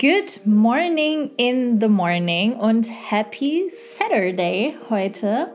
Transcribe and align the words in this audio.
Good 0.00 0.40
morning 0.46 1.30
in 1.36 1.78
the 1.78 1.88
morning 1.88 2.54
und 2.54 2.88
happy 2.88 3.68
Saturday 3.68 4.74
heute. 4.88 5.48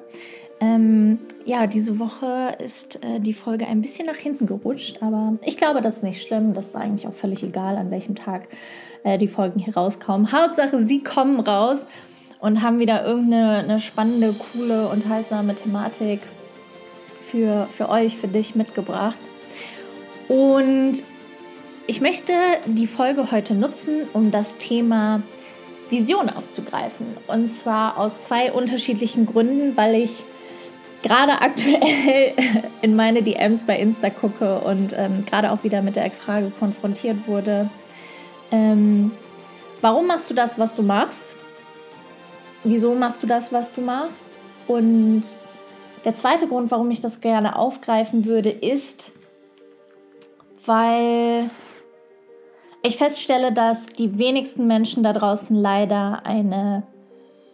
Ähm, 0.60 1.18
ja, 1.46 1.66
diese 1.66 1.98
Woche 1.98 2.56
ist 2.64 3.04
äh, 3.04 3.20
die 3.20 3.34
Folge 3.34 3.66
ein 3.66 3.82
bisschen 3.82 4.06
nach 4.06 4.18
hinten 4.18 4.46
gerutscht, 4.46 5.02
aber 5.02 5.40
ich 5.44 5.58
glaube, 5.58 5.82
das 5.82 5.96
ist 5.96 6.04
nicht 6.04 6.22
schlimm. 6.22 6.54
Das 6.54 6.68
ist 6.68 6.76
eigentlich 6.76 7.08
auch 7.08 7.14
völlig 7.14 7.42
egal, 7.42 7.76
an 7.76 7.90
welchem 7.90 8.14
Tag 8.14 8.48
äh, 9.04 9.18
die 9.18 9.28
Folgen 9.28 9.60
hier 9.60 9.76
rauskommen. 9.76 10.32
Hauptsache, 10.32 10.80
sie 10.80 11.02
kommen 11.02 11.40
raus 11.40 11.88
und 12.40 12.62
haben 12.62 12.78
wieder 12.78 13.04
irgendeine 13.04 13.64
eine 13.64 13.80
spannende, 13.80 14.32
coole, 14.34 14.90
unterhaltsame 14.90 15.56
Thematik 15.56 16.20
für, 17.20 17.68
für 17.72 17.90
euch, 17.90 18.16
für 18.16 18.28
dich 18.28 18.54
mitgebracht. 18.54 19.18
Und 20.28 21.02
ich 21.88 22.02
möchte 22.02 22.34
die 22.66 22.88
Folge 22.88 23.32
heute 23.32 23.54
nutzen, 23.54 24.08
um 24.14 24.32
das 24.32 24.58
Thema 24.58 25.22
Vision 25.90 26.30
aufzugreifen. 26.30 27.06
Und 27.28 27.50
zwar 27.50 27.98
aus 27.98 28.22
zwei 28.22 28.52
unterschiedlichen 28.52 29.26
Gründen, 29.26 29.78
weil 29.78 29.96
ich 29.96 30.24
gerade 31.04 31.34
aktuell 31.42 32.34
in 32.82 32.96
meine 32.96 33.22
DMs 33.22 33.66
bei 33.66 33.78
Insta 33.78 34.10
gucke 34.10 34.60
und 34.60 34.96
ähm, 34.98 35.26
gerade 35.26 35.52
auch 35.52 35.64
wieder 35.64 35.82
mit 35.82 35.96
der 35.96 36.10
Frage 36.10 36.52
konfrontiert 36.60 37.28
wurde, 37.28 37.70
ähm, 38.52 39.12
warum 39.82 40.08
machst 40.08 40.30
du 40.30 40.34
das, 40.34 40.58
was 40.58 40.76
du 40.76 40.82
machst? 40.82 41.36
Wieso 42.64 42.96
machst 42.96 43.22
du 43.22 43.28
das, 43.28 43.54
was 43.54 43.74
du 43.74 43.82
machst? 43.82 44.28
Und 44.68 45.24
der 46.04 46.16
zweite 46.16 46.48
Grund, 46.48 46.72
warum 46.72 46.90
ich 46.90 47.02
das 47.02 47.20
gerne 47.20 47.56
aufgreifen 47.56 48.26
würde, 48.26 48.50
ist, 48.50 49.12
weil 50.66 51.50
ich 52.86 52.98
feststelle, 52.98 53.52
dass 53.52 53.88
die 53.88 54.20
wenigsten 54.20 54.68
Menschen 54.68 55.04
da 55.04 55.14
draußen 55.14 55.56
leider 55.56 56.26
eine 56.26 56.84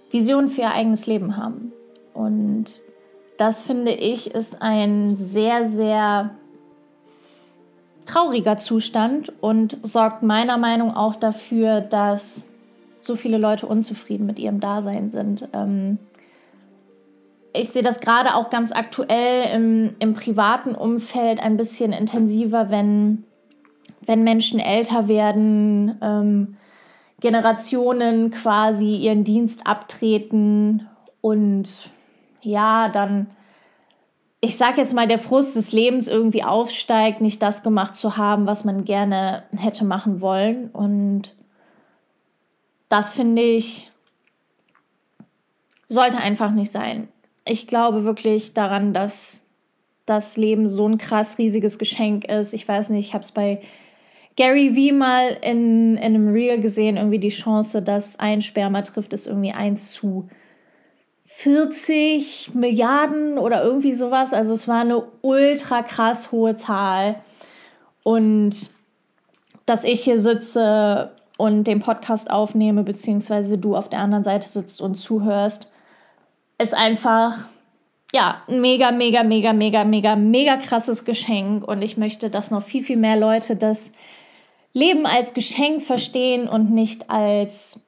Vision 0.09 0.50
für 0.50 0.61
ihr 0.61 0.72
eigenes 0.72 1.08
Leben 1.08 1.38
haben. 1.38 1.72
Und 2.14 2.66
das 3.38 3.64
finde 3.64 3.91
ich 3.91 4.31
ist 4.33 4.61
ein 4.61 5.16
sehr, 5.16 5.66
sehr 5.67 6.31
trauriger 8.06 8.58
Zustand 8.58 9.31
und 9.41 9.78
sorgt 9.83 10.22
meiner 10.22 10.58
Meinung 10.58 10.95
auch 10.95 11.16
dafür, 11.16 11.81
dass 11.81 12.47
so 13.00 13.16
viele 13.16 13.38
Leute 13.38 13.67
unzufrieden 13.67 14.25
mit 14.25 14.38
ihrem 14.38 14.59
Dasein 14.59 15.08
sind. 15.08 15.47
Ähm, 15.53 15.97
ich 17.53 17.69
sehe 17.69 17.84
das 17.84 18.00
gerade 18.00 18.36
auch 18.36 18.50
ganz 18.50 18.72
aktuell 18.72 19.56
im, 19.56 19.91
im 20.00 20.13
privaten 20.13 20.75
Umfeld 20.75 21.41
ein 21.44 21.58
bisschen 21.58 21.91
intensiver, 21.94 22.69
wenn 22.69 23.23
wenn 24.05 24.23
Menschen 24.23 24.59
älter 24.59 25.07
werden, 25.07 25.97
ähm, 26.02 26.57
Generationen 27.19 28.31
quasi 28.31 28.95
ihren 28.95 29.23
Dienst 29.23 29.67
abtreten 29.67 30.88
und 31.21 31.89
ja, 32.41 32.89
dann, 32.89 33.27
ich 34.41 34.57
sage 34.57 34.77
jetzt 34.77 34.94
mal, 34.94 35.07
der 35.07 35.19
Frust 35.19 35.55
des 35.55 35.72
Lebens 35.72 36.07
irgendwie 36.07 36.44
aufsteigt, 36.44 37.22
nicht 37.22 37.41
das 37.44 37.61
gemacht 37.61 37.94
zu 37.94 38.17
haben, 38.17 38.47
was 38.47 38.66
man 38.66 38.83
gerne 38.83 39.44
hätte 39.55 39.85
machen 39.85 40.19
wollen. 40.19 40.69
Und 40.72 41.35
das 42.89 43.13
finde 43.13 43.44
ich, 43.44 43.91
sollte 45.88 46.17
einfach 46.17 46.52
nicht 46.52 46.72
sein. 46.72 47.07
Ich 47.45 47.67
glaube 47.67 48.03
wirklich 48.03 48.55
daran, 48.55 48.94
dass 48.94 49.45
das 50.07 50.38
Leben 50.38 50.67
so 50.67 50.88
ein 50.88 50.97
krass 50.97 51.38
riesiges 51.38 51.77
Geschenk 51.77 52.25
ist. 52.25 52.53
Ich 52.53 52.67
weiß 52.67 52.89
nicht, 52.89 53.07
ich 53.07 53.13
habe 53.13 53.23
es 53.23 53.31
bei 53.31 53.61
Gary 54.42 54.75
Vee 54.75 54.92
mal 54.92 55.38
in, 55.44 55.97
in 55.97 56.03
einem 56.03 56.34
Reel 56.34 56.59
gesehen, 56.59 56.97
irgendwie 56.97 57.20
die 57.20 57.30
Chance, 57.30 57.84
dass 57.84 58.17
ein 58.17 58.42
Sperma 58.42 58.81
trifft, 58.81 59.14
ist 59.14 59.28
irgendwie 59.28 59.52
1 59.52 59.92
zu 59.92 60.28
40 61.25 62.56
Milliarden 62.56 63.38
oder 63.38 63.64
irgendwie 63.64 63.94
sowas. 63.94 64.34
Also 64.34 64.56
es 64.56 64.68
war 64.68 64.81
eine 64.81 65.03
ultra 65.22 65.84
krass 65.84 66.31
hohe 66.31 66.56
Zahl. 66.56 67.18
Und 68.02 68.72
dass 69.68 69.84
ich 69.84 70.02
hier 70.06 70.19
sitze 70.19 71.12
und 71.38 71.66
den 71.66 71.78
Podcast 71.78 72.31
aufnehme, 72.31 72.81
beziehungsweise 72.81 73.59
du 73.59 73.75
auf 73.75 73.90
der 73.90 74.00
anderen 74.00 74.23
Seite 74.23 74.47
sitzt 74.47 74.81
und 74.81 74.96
zuhörst, 74.96 75.72
ist 76.58 76.73
einfach 76.73 77.46
ja, 78.12 78.41
ein 78.47 78.59
mega, 78.59 78.91
mega, 78.91 79.22
mega, 79.22 79.53
mega, 79.53 79.84
mega, 79.84 80.16
mega 80.16 80.58
krasses 80.58 81.06
Geschenk. 81.06 81.63
Und 81.63 81.84
ich 81.84 81.96
möchte, 81.96 82.31
dass 82.31 82.50
noch 82.50 82.63
viel, 82.63 82.81
viel 82.81 82.97
mehr 82.97 83.18
Leute 83.18 83.56
das 83.56 83.91
Leben 84.74 85.06
als 85.06 85.34
Geschenk 85.34 85.82
verstehen 85.82 86.48
und 86.48 86.72
nicht 86.72 87.09
als 87.09 87.80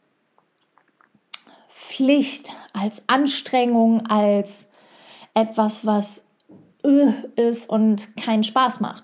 Pflicht, 1.69 2.51
als 2.73 3.03
Anstrengung, 3.07 4.05
als 4.07 4.67
etwas, 5.33 5.85
was 5.85 6.23
ist 7.35 7.69
und 7.69 8.15
keinen 8.17 8.43
Spaß 8.43 8.81
macht. 8.81 9.03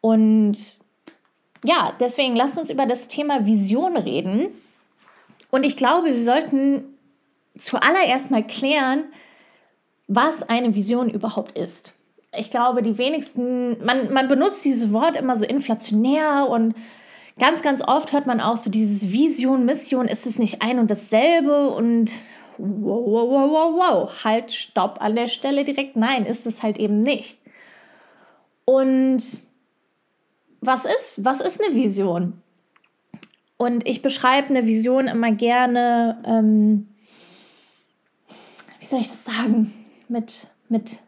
Und 0.00 0.78
ja, 1.64 1.92
deswegen 1.98 2.36
lasst 2.36 2.58
uns 2.58 2.68
über 2.68 2.84
das 2.84 3.08
Thema 3.08 3.46
Vision 3.46 3.96
reden. 3.96 4.48
Und 5.50 5.64
ich 5.64 5.78
glaube, 5.78 6.08
wir 6.08 6.22
sollten 6.22 6.84
zuallererst 7.56 8.30
mal 8.30 8.46
klären, 8.46 9.04
was 10.06 10.42
eine 10.42 10.74
Vision 10.74 11.08
überhaupt 11.08 11.56
ist 11.56 11.94
ich 12.36 12.50
glaube, 12.50 12.82
die 12.82 12.98
wenigsten, 12.98 13.84
man, 13.84 14.12
man 14.12 14.28
benutzt 14.28 14.64
dieses 14.64 14.92
Wort 14.92 15.16
immer 15.16 15.36
so 15.36 15.46
inflationär 15.46 16.46
und 16.48 16.74
ganz, 17.38 17.62
ganz 17.62 17.82
oft 17.82 18.12
hört 18.12 18.26
man 18.26 18.40
auch 18.40 18.56
so 18.56 18.70
dieses 18.70 19.12
Vision, 19.12 19.64
Mission, 19.64 20.08
ist 20.08 20.26
es 20.26 20.38
nicht 20.38 20.62
ein 20.62 20.78
und 20.78 20.90
dasselbe 20.90 21.70
und 21.70 22.10
wow, 22.58 23.02
wow, 23.06 23.30
wow, 23.30 23.50
wow, 23.50 23.74
wow, 23.76 24.24
halt, 24.24 24.52
stopp 24.52 25.00
an 25.00 25.14
der 25.14 25.26
Stelle 25.26 25.64
direkt. 25.64 25.96
Nein, 25.96 26.26
ist 26.26 26.46
es 26.46 26.62
halt 26.62 26.78
eben 26.78 27.02
nicht. 27.02 27.38
Und 28.64 29.22
was 30.60 30.84
ist, 30.84 31.24
was 31.24 31.40
ist 31.40 31.62
eine 31.64 31.74
Vision? 31.74 32.40
Und 33.56 33.86
ich 33.86 34.02
beschreibe 34.02 34.48
eine 34.48 34.66
Vision 34.66 35.06
immer 35.06 35.32
gerne, 35.32 36.22
ähm, 36.26 36.88
wie 38.80 38.86
soll 38.86 39.00
ich 39.00 39.08
das 39.08 39.24
sagen, 39.24 39.72
mit, 40.08 40.48
mit 40.68 41.00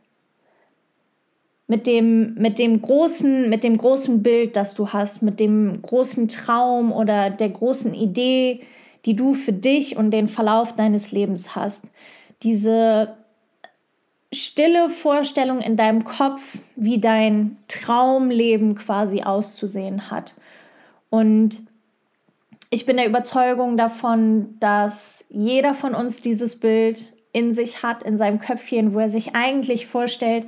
mit 1.68 1.86
dem, 1.86 2.34
mit 2.34 2.58
dem 2.58 2.80
großen, 2.80 3.48
mit 3.50 3.64
dem 3.64 3.76
großen 3.76 4.22
Bild, 4.22 4.56
das 4.56 4.74
du 4.74 4.88
hast, 4.92 5.22
mit 5.22 5.40
dem 5.40 5.82
großen 5.82 6.28
Traum 6.28 6.92
oder 6.92 7.30
der 7.30 7.48
großen 7.48 7.92
Idee, 7.92 8.60
die 9.04 9.14
du 9.14 9.34
für 9.34 9.52
dich 9.52 9.96
und 9.96 10.10
den 10.10 10.28
Verlauf 10.28 10.74
deines 10.74 11.12
Lebens 11.12 11.56
hast. 11.56 11.84
Diese 12.42 13.16
stille 14.32 14.90
Vorstellung 14.90 15.60
in 15.60 15.76
deinem 15.76 16.04
Kopf, 16.04 16.58
wie 16.76 16.98
dein 16.98 17.56
Traumleben 17.68 18.74
quasi 18.74 19.22
auszusehen 19.22 20.10
hat. 20.10 20.36
Und 21.10 21.62
ich 22.70 22.86
bin 22.86 22.96
der 22.96 23.06
Überzeugung 23.06 23.76
davon, 23.76 24.56
dass 24.60 25.24
jeder 25.30 25.72
von 25.72 25.94
uns 25.94 26.20
dieses 26.20 26.56
Bild 26.56 27.12
in 27.32 27.54
sich 27.54 27.82
hat, 27.82 28.02
in 28.02 28.16
seinem 28.16 28.38
Köpfchen, 28.38 28.92
wo 28.92 28.98
er 28.98 29.08
sich 29.08 29.34
eigentlich 29.34 29.86
vorstellt, 29.86 30.46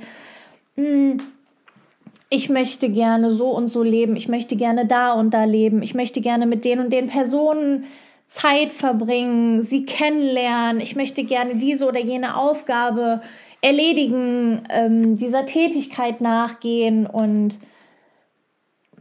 ich 2.29 2.49
möchte 2.49 2.89
gerne 2.89 3.31
so 3.31 3.49
und 3.49 3.67
so 3.67 3.83
leben, 3.83 4.15
ich 4.15 4.27
möchte 4.27 4.55
gerne 4.55 4.85
da 4.85 5.13
und 5.13 5.33
da 5.33 5.45
leben, 5.45 5.81
ich 5.81 5.95
möchte 5.95 6.21
gerne 6.21 6.45
mit 6.45 6.63
den 6.65 6.79
und 6.79 6.93
den 6.93 7.07
Personen 7.07 7.85
Zeit 8.27 8.71
verbringen, 8.71 9.63
sie 9.63 9.85
kennenlernen, 9.85 10.81
ich 10.81 10.95
möchte 10.95 11.23
gerne 11.23 11.55
diese 11.55 11.87
oder 11.87 11.99
jene 11.99 12.37
Aufgabe 12.37 13.21
erledigen, 13.61 14.61
ähm, 14.69 15.15
dieser 15.15 15.47
Tätigkeit 15.47 16.21
nachgehen. 16.21 17.07
Und 17.07 17.57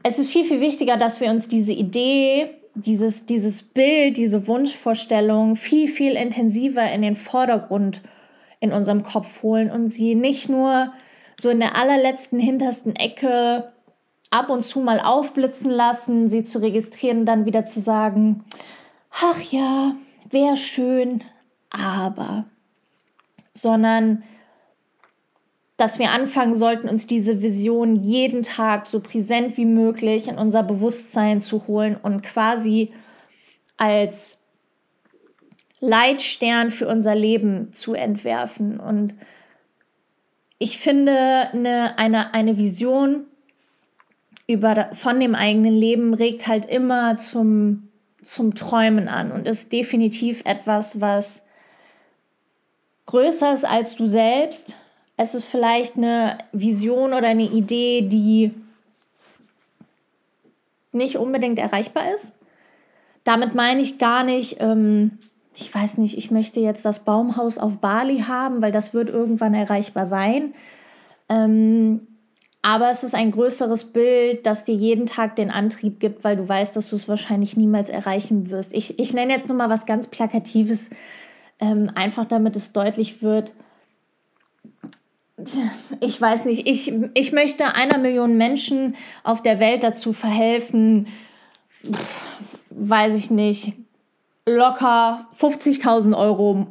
es 0.03 0.19
ist 0.19 0.31
viel, 0.31 0.45
viel 0.45 0.63
wichtiger, 0.63 0.97
dass 0.97 1.21
wir 1.21 1.29
uns 1.29 1.49
diese 1.49 1.75
Idee, 1.75 2.49
dieses, 2.75 3.27
dieses 3.27 3.63
Bild, 3.63 4.17
diese 4.17 4.47
Wunschvorstellung 4.47 5.57
viel, 5.57 5.89
viel 5.89 6.13
intensiver 6.13 6.91
in 6.91 7.03
den 7.03 7.15
Vordergrund 7.15 8.03
in 8.61 8.73
unserem 8.73 9.03
Kopf 9.03 9.43
holen 9.43 9.71
und 9.71 9.89
sie 9.89 10.15
nicht 10.15 10.49
nur 10.49 10.93
so 11.41 11.51
in 11.51 11.61
der 11.61 11.77
allerletzten, 11.77 12.41
hintersten 12.41 12.97
Ecke 12.97 13.73
ab 14.31 14.51
und 14.51 14.63
zu 14.63 14.81
mal 14.81 15.01
aufblitzen 15.01 15.71
lassen, 15.71 16.29
sie 16.29 16.43
zu 16.43 16.61
registrieren 16.61 17.21
und 17.21 17.27
dann 17.27 17.47
wieder 17.47 17.65
zu 17.65 17.81
sagen, 17.81 18.45
ach 19.11 19.41
ja, 19.51 19.93
wäre 20.31 20.57
schön, 20.57 21.23
aber, 21.71 22.45
sondern 23.55 24.23
dass 25.77 26.01
wir 26.01 26.11
anfangen 26.11 26.55
sollten, 26.55 26.89
uns 26.89 27.07
diese 27.07 27.41
Vision 27.41 27.95
jeden 27.95 28.43
Tag 28.43 28.87
so 28.87 28.99
präsent 28.99 29.57
wie 29.57 29.65
möglich 29.65 30.27
in 30.27 30.37
unser 30.37 30.65
Bewusstsein 30.65 31.41
zu 31.41 31.69
holen 31.69 31.97
und 32.03 32.23
quasi 32.23 32.93
als 33.77 34.39
Leitstern 35.79 36.71
für 36.71 36.89
unser 36.89 37.15
Leben 37.15 37.73
zu 37.73 37.95
entwerfen. 37.95 38.81
Und 38.81 39.15
ich 40.59 40.79
finde, 40.79 41.51
eine, 41.53 41.99
eine, 41.99 42.35
eine 42.35 42.59
Vision 42.59 43.25
über, 44.47 44.91
von 44.93 45.21
dem 45.21 45.35
eigenen 45.35 45.75
Leben 45.75 46.15
regt 46.15 46.47
halt 46.47 46.67
immer 46.67 47.17
zum 47.17 47.89
zum 48.23 48.55
Träumen 48.55 49.09
an 49.09 49.33
und 49.33 49.47
ist 49.47 49.73
definitiv 49.73 50.43
etwas, 50.45 51.01
was 51.01 51.43
größer 53.07 53.53
ist 53.53 53.65
als 53.65 53.97
du 53.97 54.07
selbst. 54.07 54.77
Es 55.17 55.35
ist 55.35 55.47
vielleicht 55.47 55.97
eine 55.97 56.39
Vision 56.53 57.13
oder 57.13 57.29
eine 57.29 57.51
Idee, 57.51 58.03
die 58.03 58.53
nicht 60.93 61.17
unbedingt 61.17 61.59
erreichbar 61.59 62.15
ist. 62.15 62.35
Damit 63.25 63.55
meine 63.55 63.81
ich 63.81 63.99
gar 63.99 64.25
nicht, 64.25 64.57
ähm, 64.61 65.19
ich 65.61 65.75
weiß 65.75 65.99
nicht, 65.99 66.17
ich 66.17 66.31
möchte 66.31 66.61
jetzt 66.61 66.85
das 66.85 67.01
Baumhaus 67.01 67.59
auf 67.59 67.79
Bali 67.79 68.21
haben, 68.21 68.63
weil 68.63 68.73
das 68.73 68.95
wird 68.95 69.11
irgendwann 69.11 69.55
erreichbar 69.55 70.07
sein. 70.07 70.55
Ähm, 71.29 72.07
aber 72.63 72.91
es 72.91 73.05
ist 73.05 73.15
ein 73.15 73.31
größeres 73.31 73.93
Bild, 73.93 74.47
das 74.47 74.65
dir 74.65 74.75
jeden 74.75 75.07
Tag 75.07 75.37
den 75.37 75.51
Antrieb 75.51 76.01
gibt, 76.01 76.25
weil 76.25 76.37
du 76.37 76.49
weißt, 76.49 76.77
dass 76.77 76.91
du 76.91 76.97
es 76.97 77.09
wahrscheinlich 77.09 77.57
niemals 77.57 77.89
erreichen 77.89 78.51
wirst. 78.51 78.73
Ich, 78.75 78.99
ich 78.99 79.15
nenne 79.15 79.33
jetzt 79.33 79.49
nur 79.49 79.57
mal 79.57 79.71
was 79.71 79.87
ganz 79.87 80.09
Plakatives, 80.09 80.91
ähm, 81.61 81.91
einfach 81.95 82.25
damit 82.25 82.57
es 82.57 82.73
deutlich 82.73 83.23
wird. 83.23 83.53
Ich 86.01 86.21
weiß 86.21 86.47
nicht, 86.47 86.67
ich, 86.67 86.93
ich 87.15 87.33
möchte 87.33 87.75
einer 87.77 87.99
Million 87.99 88.37
Menschen 88.37 88.97
auf 89.23 89.41
der 89.41 89.61
Welt 89.61 89.85
dazu 89.85 90.13
verhelfen, 90.13 91.07
weiß 92.71 93.17
ich 93.17 93.31
nicht, 93.31 93.75
locker 94.49 95.27
50.000 95.39 96.17
Euro 96.17 96.67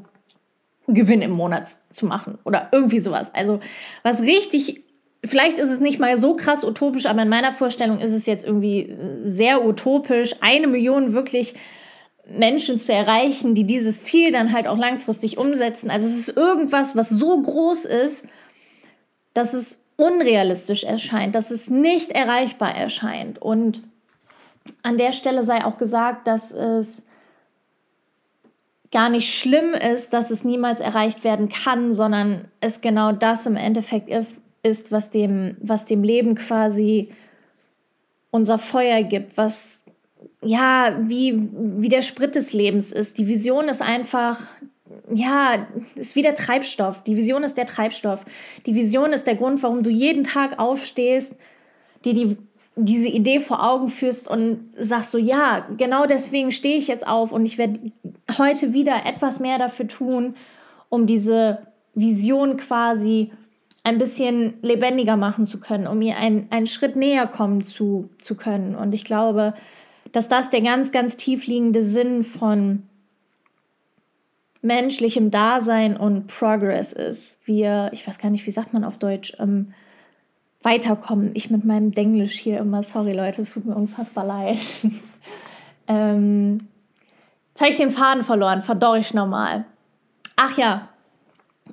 Gewinn 0.88 1.22
im 1.22 1.32
Monat 1.32 1.68
zu 1.90 2.06
machen 2.06 2.38
oder 2.46 2.70
irgendwie 2.72 3.00
sowas. 3.00 3.34
Also 3.34 3.60
was 4.04 4.22
richtig, 4.22 4.84
vielleicht 5.24 5.60
ist 5.60 5.70
es 5.70 5.80
nicht 5.80 6.00
mal 6.00 6.18
so 6.18 6.36
krass 6.36 6.64
utopisch, 6.64 7.06
aber 7.06 7.24
in 7.24 7.30
meiner 7.30 7.52
Vorstellung 7.52 8.00
ist 8.00 8.14
es 8.14 8.26
jetzt 8.26 8.46
irgendwie 8.46 8.96
sehr 9.22 9.66
utopisch, 9.66 10.36
eine 10.40 10.68
Million 10.68 11.14
wirklich 11.14 11.56
Menschen 12.30 12.80
zu 12.80 12.94
erreichen, 12.94 13.56
die 13.56 13.66
dieses 13.66 14.04
Ziel 14.04 14.32
dann 14.32 14.54
halt 14.54 14.68
auch 14.68 14.78
langfristig 14.78 15.38
umsetzen. 15.38 15.90
Also 15.90 16.06
es 16.06 16.16
ist 16.16 16.38
irgendwas, 16.38 16.96
was 16.96 17.10
so 17.10 17.42
groß 17.42 17.86
ist, 17.86 18.26
dass 19.34 19.54
es 19.54 19.82
unrealistisch 19.98 20.84
erscheint, 20.84 21.36
dass 21.36 21.52
es 21.52 21.70
nicht 21.70 22.12
erreichbar 22.12 22.76
erscheint. 22.76 23.42
Und 23.42 23.84
an 24.84 24.98
der 24.98 25.12
Stelle 25.12 25.44
sei 25.44 25.66
auch 25.66 25.78
gesagt, 25.78 26.28
dass 26.28 26.52
es 26.52 27.04
gar 28.92 29.10
nicht 29.10 29.34
schlimm 29.34 29.74
ist, 29.74 30.14
dass 30.14 30.32
es 30.32 30.44
niemals 30.44 30.80
erreicht 30.80 31.24
werden 31.24 31.50
kann, 31.50 31.92
sondern 31.92 32.48
es 32.62 32.82
genau 32.82 33.12
das 33.12 33.46
im 33.46 33.56
Endeffekt 33.56 34.10
ist, 34.64 34.92
was 34.92 35.10
dem, 35.10 35.58
was 35.62 35.86
dem 35.86 36.04
Leben 36.04 36.36
quasi 36.36 37.10
unser 38.32 38.60
Feuer 38.60 39.04
gibt, 39.04 39.38
was 39.38 39.86
ja, 40.44 40.98
wie, 41.02 41.50
wie 41.52 41.90
der 41.90 42.02
Sprit 42.02 42.36
des 42.36 42.54
Lebens 42.54 42.92
ist. 42.92 43.18
Die 43.18 43.28
Vision 43.28 43.68
ist 43.68 43.82
einfach, 43.82 44.40
ja, 45.10 45.68
ist 45.96 46.16
wie 46.16 46.22
der 46.22 46.36
Treibstoff. 46.36 47.04
Die 47.04 47.18
Vision 47.18 47.44
ist 47.44 47.58
der 47.58 47.66
Treibstoff. 47.66 48.24
Die 48.66 48.76
Vision 48.76 49.14
ist 49.14 49.26
der 49.26 49.36
Grund, 49.36 49.64
warum 49.64 49.84
du 49.84 49.90
jeden 49.90 50.24
Tag 50.24 50.60
aufstehst, 50.60 51.34
dir 52.06 52.14
die 52.14 52.38
diese 52.78 53.08
Idee 53.10 53.40
vor 53.40 53.64
Augen 53.64 53.90
führst 53.90 54.28
und 54.28 54.70
sagst 54.78 55.12
so, 55.12 55.18
ja, 55.18 55.68
genau 55.78 56.06
deswegen 56.06 56.52
stehe 56.52 56.78
ich 56.78 56.88
jetzt 56.88 57.08
auf 57.08 57.32
und 57.32 57.46
ich 57.46 57.58
werde 57.58 57.80
heute 58.38 58.74
wieder 58.74 59.06
etwas 59.06 59.40
mehr 59.40 59.58
dafür 59.58 59.88
tun, 59.88 60.36
um 60.90 61.06
diese 61.06 61.60
Vision 61.96 62.58
quasi 62.58 63.32
ein 63.84 63.98
bisschen 63.98 64.54
lebendiger 64.62 65.18
machen 65.18 65.46
zu 65.46 65.60
können, 65.60 65.88
um 65.88 66.02
ihr 66.02 66.18
ein, 66.18 66.48
einen 66.52 66.68
Schritt 66.68 66.96
näher 66.96 67.26
kommen 67.26 67.64
zu, 67.64 68.10
zu 68.22 68.36
können. 68.36 68.76
Und 68.76 68.94
ich 68.94 69.04
glaube, 69.04 69.54
dass 70.12 70.30
das 70.30 70.50
der 70.50 70.62
ganz, 70.62 70.92
ganz 70.92 71.18
tief 71.18 71.48
liegende 71.48 71.82
Sinn 71.82 72.24
von 72.24 72.84
menschlichem 74.62 75.32
Dasein 75.32 75.96
und 75.98 76.28
Progress 76.28 76.94
ist. 76.94 77.40
Wir, 77.46 77.90
ich 77.94 78.08
weiß 78.08 78.20
gar 78.20 78.30
nicht, 78.30 78.46
wie 78.46 78.52
sagt 78.52 78.74
man 78.74 78.84
auf 78.84 78.98
Deutsch, 78.98 79.34
ähm, 79.40 79.74
weiterkommen. 80.62 81.32
Ich 81.34 81.50
mit 81.50 81.66
meinem 81.66 81.92
Denglisch 81.92 82.38
hier 82.38 82.60
immer, 82.60 82.84
sorry 82.84 83.14
Leute, 83.14 83.42
es 83.42 83.54
tut 83.54 83.66
mir 83.66 83.76
unfassbar 83.76 84.26
leid. 84.26 84.58
ähm, 85.88 86.68
jetzt 87.50 87.62
habe 87.62 87.72
ich 87.72 87.78
den 87.78 87.92
Faden 87.92 88.24
verloren, 88.24 88.62
verdorre 88.62 89.00
ich 89.00 89.14
nochmal. 89.14 89.66
Ach 90.36 90.58
ja, 90.58 90.90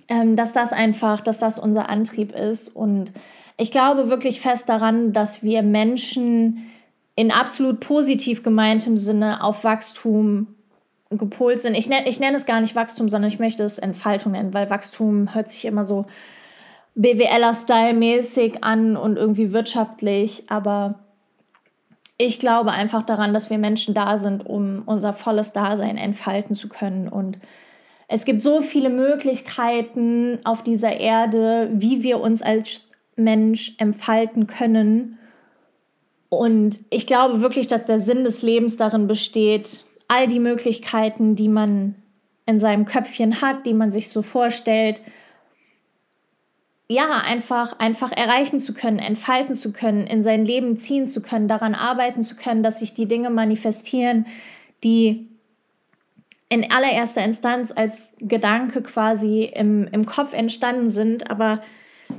ähm, 0.09 0.37
dass 0.37 0.53
das 0.53 0.73
einfach, 0.73 1.21
dass 1.21 1.39
das 1.39 1.59
unser 1.59 1.89
Antrieb 1.89 2.33
ist. 2.33 2.69
Und 2.69 3.13
ich 3.57 3.71
glaube 3.71 4.09
wirklich 4.09 4.41
fest 4.41 4.69
daran, 4.69 5.13
dass 5.13 5.43
wir 5.43 5.63
Menschen 5.63 6.71
in 7.17 7.31
absolut 7.31 7.81
positiv 7.81 8.43
gemeintem 8.43 8.97
Sinne 8.97 9.43
auf 9.43 9.65
Wachstum 9.65 10.49
gepolt 11.11 11.61
sind. 11.61 11.75
Ich, 11.75 11.89
nenne, 11.89 12.09
ich 12.09 12.19
nenne 12.19 12.37
es 12.37 12.47
gar 12.47 12.61
nicht 12.61 12.75
Wachstum, 12.75 13.09
sondern 13.09 13.29
ich 13.29 13.39
möchte 13.39 13.63
es 13.63 13.79
Entfaltung 13.79 14.33
nennen, 14.33 14.53
weil 14.53 14.71
Wachstum 14.71 15.33
hört 15.35 15.49
sich 15.51 15.65
immer 15.65 15.85
so 15.85 16.07
BWLer-Style-mäßig 16.95 18.63
an 18.63 18.97
und 18.97 19.17
irgendwie 19.17 19.53
wirtschaftlich, 19.53 20.45
aber 20.49 20.97
ich 22.17 22.39
glaube 22.39 22.71
einfach 22.71 23.03
daran, 23.03 23.35
dass 23.35 23.51
wir 23.51 23.59
Menschen 23.59 23.95
da 23.95 24.19
sind, 24.19 24.47
um 24.47 24.83
unser 24.87 25.13
volles 25.13 25.53
Dasein 25.53 25.97
entfalten 25.97 26.55
zu 26.55 26.69
können. 26.69 27.09
Und 27.09 27.39
es 28.07 28.25
gibt 28.25 28.43
so 28.43 28.61
viele 28.61 28.91
Möglichkeiten 28.91 30.39
auf 30.45 30.63
dieser 30.63 31.01
Erde, 31.01 31.69
wie 31.73 32.03
wir 32.05 32.21
uns 32.21 32.43
als 32.43 32.89
Mensch 33.17 33.75
entfalten 33.79 34.47
können. 34.47 35.19
Und 36.29 36.81
ich 36.91 37.07
glaube 37.07 37.41
wirklich, 37.41 37.67
dass 37.67 37.87
der 37.87 37.99
Sinn 37.99 38.23
des 38.23 38.43
Lebens 38.43 38.77
darin 38.77 39.09
besteht, 39.09 39.81
all 40.07 40.29
die 40.29 40.41
Möglichkeiten, 40.41 41.35
die 41.35 41.49
man 41.49 41.97
in 42.47 42.61
seinem 42.61 42.85
Köpfchen 42.85 43.41
hat, 43.41 43.67
die 43.67 43.75
man 43.75 43.91
sich 43.91 44.11
so 44.11 44.23
vorstellt, 44.23 45.01
ja, 46.89 47.23
einfach, 47.25 47.79
einfach 47.79 48.13
erreichen 48.13 48.61
zu 48.61 48.75
können, 48.75 48.99
entfalten 48.99 49.55
zu 49.55 49.73
können, 49.73 50.07
in 50.07 50.23
sein 50.23 50.45
Leben 50.45 50.77
ziehen 50.77 51.07
zu 51.07 51.23
können, 51.23 51.49
daran 51.49 51.75
arbeiten 51.75 52.23
zu 52.23 52.37
können, 52.37 52.63
dass 52.63 52.81
sich 52.81 52.93
die 52.93 53.07
Dinge 53.07 53.31
manifestieren, 53.31 54.27
die 54.83 55.29
in 56.51 56.71
allererster 56.71 57.25
Instanz 57.25 57.73
als 57.75 58.13
Gedanke 58.19 58.83
quasi 58.83 59.45
im, 59.45 59.89
im 59.93 60.05
Kopf 60.05 60.35
entstanden 60.35 60.91
sind, 60.91 61.31
aber 61.31 61.63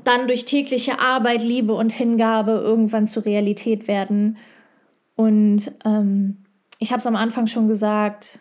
dann 0.03 0.27
durch 0.27 0.45
tägliche 0.45 0.99
Arbeit, 0.99 1.43
Liebe 1.43 1.73
und 1.73 1.91
Hingabe 1.91 2.51
irgendwann 2.51 3.05
zur 3.07 3.25
Realität 3.25 3.87
werden. 3.87 4.37
Und 5.15 5.71
ähm, 5.85 6.37
ich 6.79 6.91
habe 6.91 6.99
es 6.99 7.07
am 7.07 7.15
Anfang 7.15 7.47
schon 7.47 7.67
gesagt, 7.67 8.39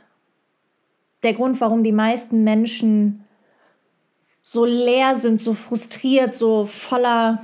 der 1.23 1.35
Grund, 1.35 1.61
warum 1.61 1.85
die 1.85 1.93
meisten 1.93 2.45
Menschen 2.45 3.24
so 4.47 4.67
leer 4.67 5.17
sind, 5.17 5.41
so 5.41 5.55
frustriert, 5.55 6.35
so 6.35 6.67
voller 6.67 7.43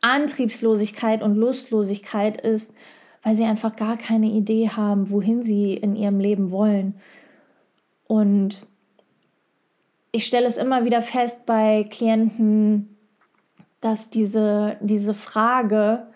Antriebslosigkeit 0.00 1.22
und 1.22 1.36
Lustlosigkeit 1.36 2.40
ist, 2.40 2.74
weil 3.22 3.36
sie 3.36 3.44
einfach 3.44 3.76
gar 3.76 3.96
keine 3.96 4.26
Idee 4.26 4.70
haben, 4.70 5.10
wohin 5.10 5.44
sie 5.44 5.74
in 5.74 5.94
ihrem 5.94 6.18
Leben 6.18 6.50
wollen. 6.50 7.00
Und 8.08 8.66
ich 10.10 10.26
stelle 10.26 10.48
es 10.48 10.56
immer 10.56 10.84
wieder 10.84 11.02
fest 11.02 11.46
bei 11.46 11.84
Klienten, 11.88 12.96
dass 13.80 14.10
diese, 14.10 14.76
diese 14.80 15.14
Frage 15.14 16.08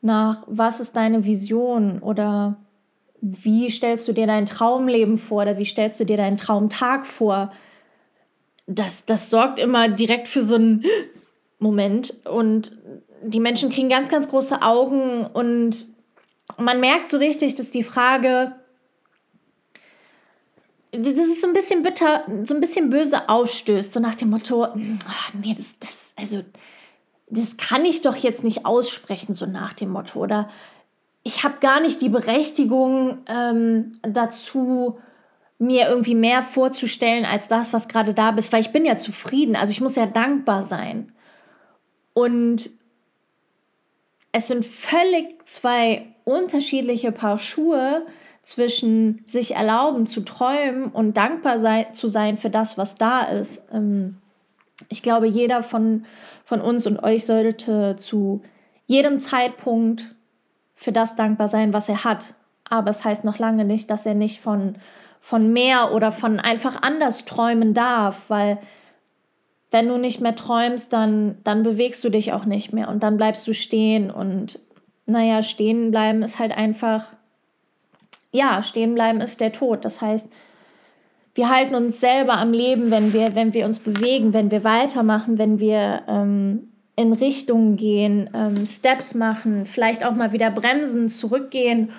nach, 0.00 0.44
was 0.46 0.80
ist 0.80 0.96
deine 0.96 1.26
Vision 1.26 1.98
oder 1.98 2.56
wie 3.20 3.68
stellst 3.68 4.08
du 4.08 4.14
dir 4.14 4.26
dein 4.26 4.46
Traumleben 4.46 5.18
vor 5.18 5.42
oder 5.42 5.58
wie 5.58 5.66
stellst 5.66 6.00
du 6.00 6.04
dir 6.04 6.16
deinen 6.16 6.38
Traumtag 6.38 7.04
vor, 7.04 7.52
das, 8.68 9.06
das 9.06 9.30
sorgt 9.30 9.58
immer 9.58 9.88
direkt 9.88 10.28
für 10.28 10.42
so 10.42 10.54
einen 10.54 10.84
Moment. 11.58 12.14
Und 12.26 12.76
die 13.22 13.40
Menschen 13.40 13.70
kriegen 13.70 13.88
ganz, 13.88 14.08
ganz 14.08 14.28
große 14.28 14.62
Augen 14.62 15.26
und 15.26 15.86
man 16.56 16.78
merkt 16.78 17.10
so 17.10 17.18
richtig, 17.18 17.54
dass 17.56 17.70
die 17.70 17.82
Frage, 17.82 18.52
das 20.92 21.12
ist 21.12 21.40
so 21.40 21.48
ein 21.48 21.54
bisschen 21.54 21.82
bitter, 21.82 22.24
so 22.42 22.54
ein 22.54 22.60
bisschen 22.60 22.90
böse 22.90 23.28
ausstößt, 23.28 23.92
so 23.92 24.00
nach 24.00 24.14
dem 24.14 24.30
Motto, 24.30 24.64
ach 24.64 25.34
nee, 25.34 25.54
das, 25.54 25.78
das, 25.78 26.12
also, 26.16 26.42
das 27.28 27.56
kann 27.56 27.84
ich 27.84 28.02
doch 28.02 28.16
jetzt 28.16 28.44
nicht 28.44 28.64
aussprechen, 28.64 29.34
so 29.34 29.46
nach 29.46 29.72
dem 29.72 29.90
Motto. 29.90 30.20
Oder 30.20 30.48
ich 31.22 31.44
habe 31.44 31.56
gar 31.60 31.80
nicht 31.80 32.00
die 32.00 32.08
Berechtigung 32.08 33.18
ähm, 33.28 33.92
dazu, 34.02 34.98
mir 35.58 35.88
irgendwie 35.88 36.14
mehr 36.14 36.42
vorzustellen 36.42 37.24
als 37.24 37.48
das, 37.48 37.72
was 37.72 37.88
gerade 37.88 38.14
da 38.14 38.30
ist, 38.30 38.52
weil 38.52 38.60
ich 38.60 38.72
bin 38.72 38.84
ja 38.84 38.96
zufrieden, 38.96 39.56
also 39.56 39.72
ich 39.72 39.80
muss 39.80 39.96
ja 39.96 40.06
dankbar 40.06 40.62
sein. 40.62 41.12
Und 42.14 42.70
es 44.32 44.48
sind 44.48 44.64
völlig 44.64 45.44
zwei 45.46 46.06
unterschiedliche 46.24 47.12
Paar 47.12 47.38
Schuhe 47.38 48.06
zwischen 48.42 49.24
sich 49.26 49.56
erlauben 49.56 50.06
zu 50.06 50.20
träumen 50.20 50.86
und 50.86 51.16
dankbar 51.16 51.58
sei, 51.58 51.84
zu 51.92 52.08
sein 52.08 52.36
für 52.36 52.50
das, 52.50 52.78
was 52.78 52.94
da 52.94 53.22
ist. 53.22 53.62
Ähm, 53.72 54.18
ich 54.88 55.02
glaube, 55.02 55.26
jeder 55.26 55.62
von, 55.62 56.04
von 56.44 56.60
uns 56.60 56.86
und 56.86 57.02
euch 57.02 57.26
sollte 57.26 57.96
zu 57.96 58.42
jedem 58.86 59.20
Zeitpunkt 59.20 60.14
für 60.74 60.92
das 60.92 61.16
dankbar 61.16 61.48
sein, 61.48 61.72
was 61.72 61.88
er 61.88 62.04
hat. 62.04 62.34
Aber 62.70 62.90
es 62.90 63.04
heißt 63.04 63.24
noch 63.24 63.38
lange 63.38 63.64
nicht, 63.64 63.90
dass 63.90 64.06
er 64.06 64.14
nicht 64.14 64.40
von, 64.40 64.76
von 65.20 65.52
mehr 65.52 65.92
oder 65.92 66.12
von 66.12 66.40
einfach 66.40 66.82
anders 66.82 67.24
träumen 67.24 67.74
darf, 67.74 68.28
weil 68.30 68.58
wenn 69.70 69.88
du 69.88 69.98
nicht 69.98 70.20
mehr 70.20 70.34
träumst, 70.34 70.92
dann, 70.92 71.38
dann 71.44 71.62
bewegst 71.62 72.02
du 72.04 72.08
dich 72.08 72.32
auch 72.32 72.44
nicht 72.44 72.72
mehr 72.72 72.88
und 72.88 73.02
dann 73.02 73.16
bleibst 73.16 73.46
du 73.46 73.52
stehen 73.52 74.10
und 74.10 74.60
naja, 75.06 75.42
stehen 75.42 75.90
bleiben 75.90 76.22
ist 76.22 76.38
halt 76.38 76.52
einfach, 76.52 77.12
ja, 78.32 78.62
stehen 78.62 78.94
bleiben 78.94 79.20
ist 79.20 79.40
der 79.40 79.52
Tod. 79.52 79.84
Das 79.84 80.00
heißt, 80.00 80.26
wir 81.34 81.50
halten 81.50 81.74
uns 81.74 82.00
selber 82.00 82.34
am 82.34 82.52
Leben, 82.52 82.90
wenn 82.90 83.12
wir, 83.12 83.34
wenn 83.34 83.54
wir 83.54 83.64
uns 83.64 83.78
bewegen, 83.78 84.32
wenn 84.32 84.50
wir 84.50 84.64
weitermachen, 84.64 85.38
wenn 85.38 85.60
wir 85.60 86.02
ähm, 86.08 86.72
in 86.96 87.12
Richtungen 87.12 87.76
gehen, 87.76 88.28
ähm, 88.34 88.66
Steps 88.66 89.14
machen, 89.14 89.64
vielleicht 89.64 90.04
auch 90.04 90.14
mal 90.14 90.32
wieder 90.32 90.50
bremsen, 90.50 91.08
zurückgehen 91.08 91.90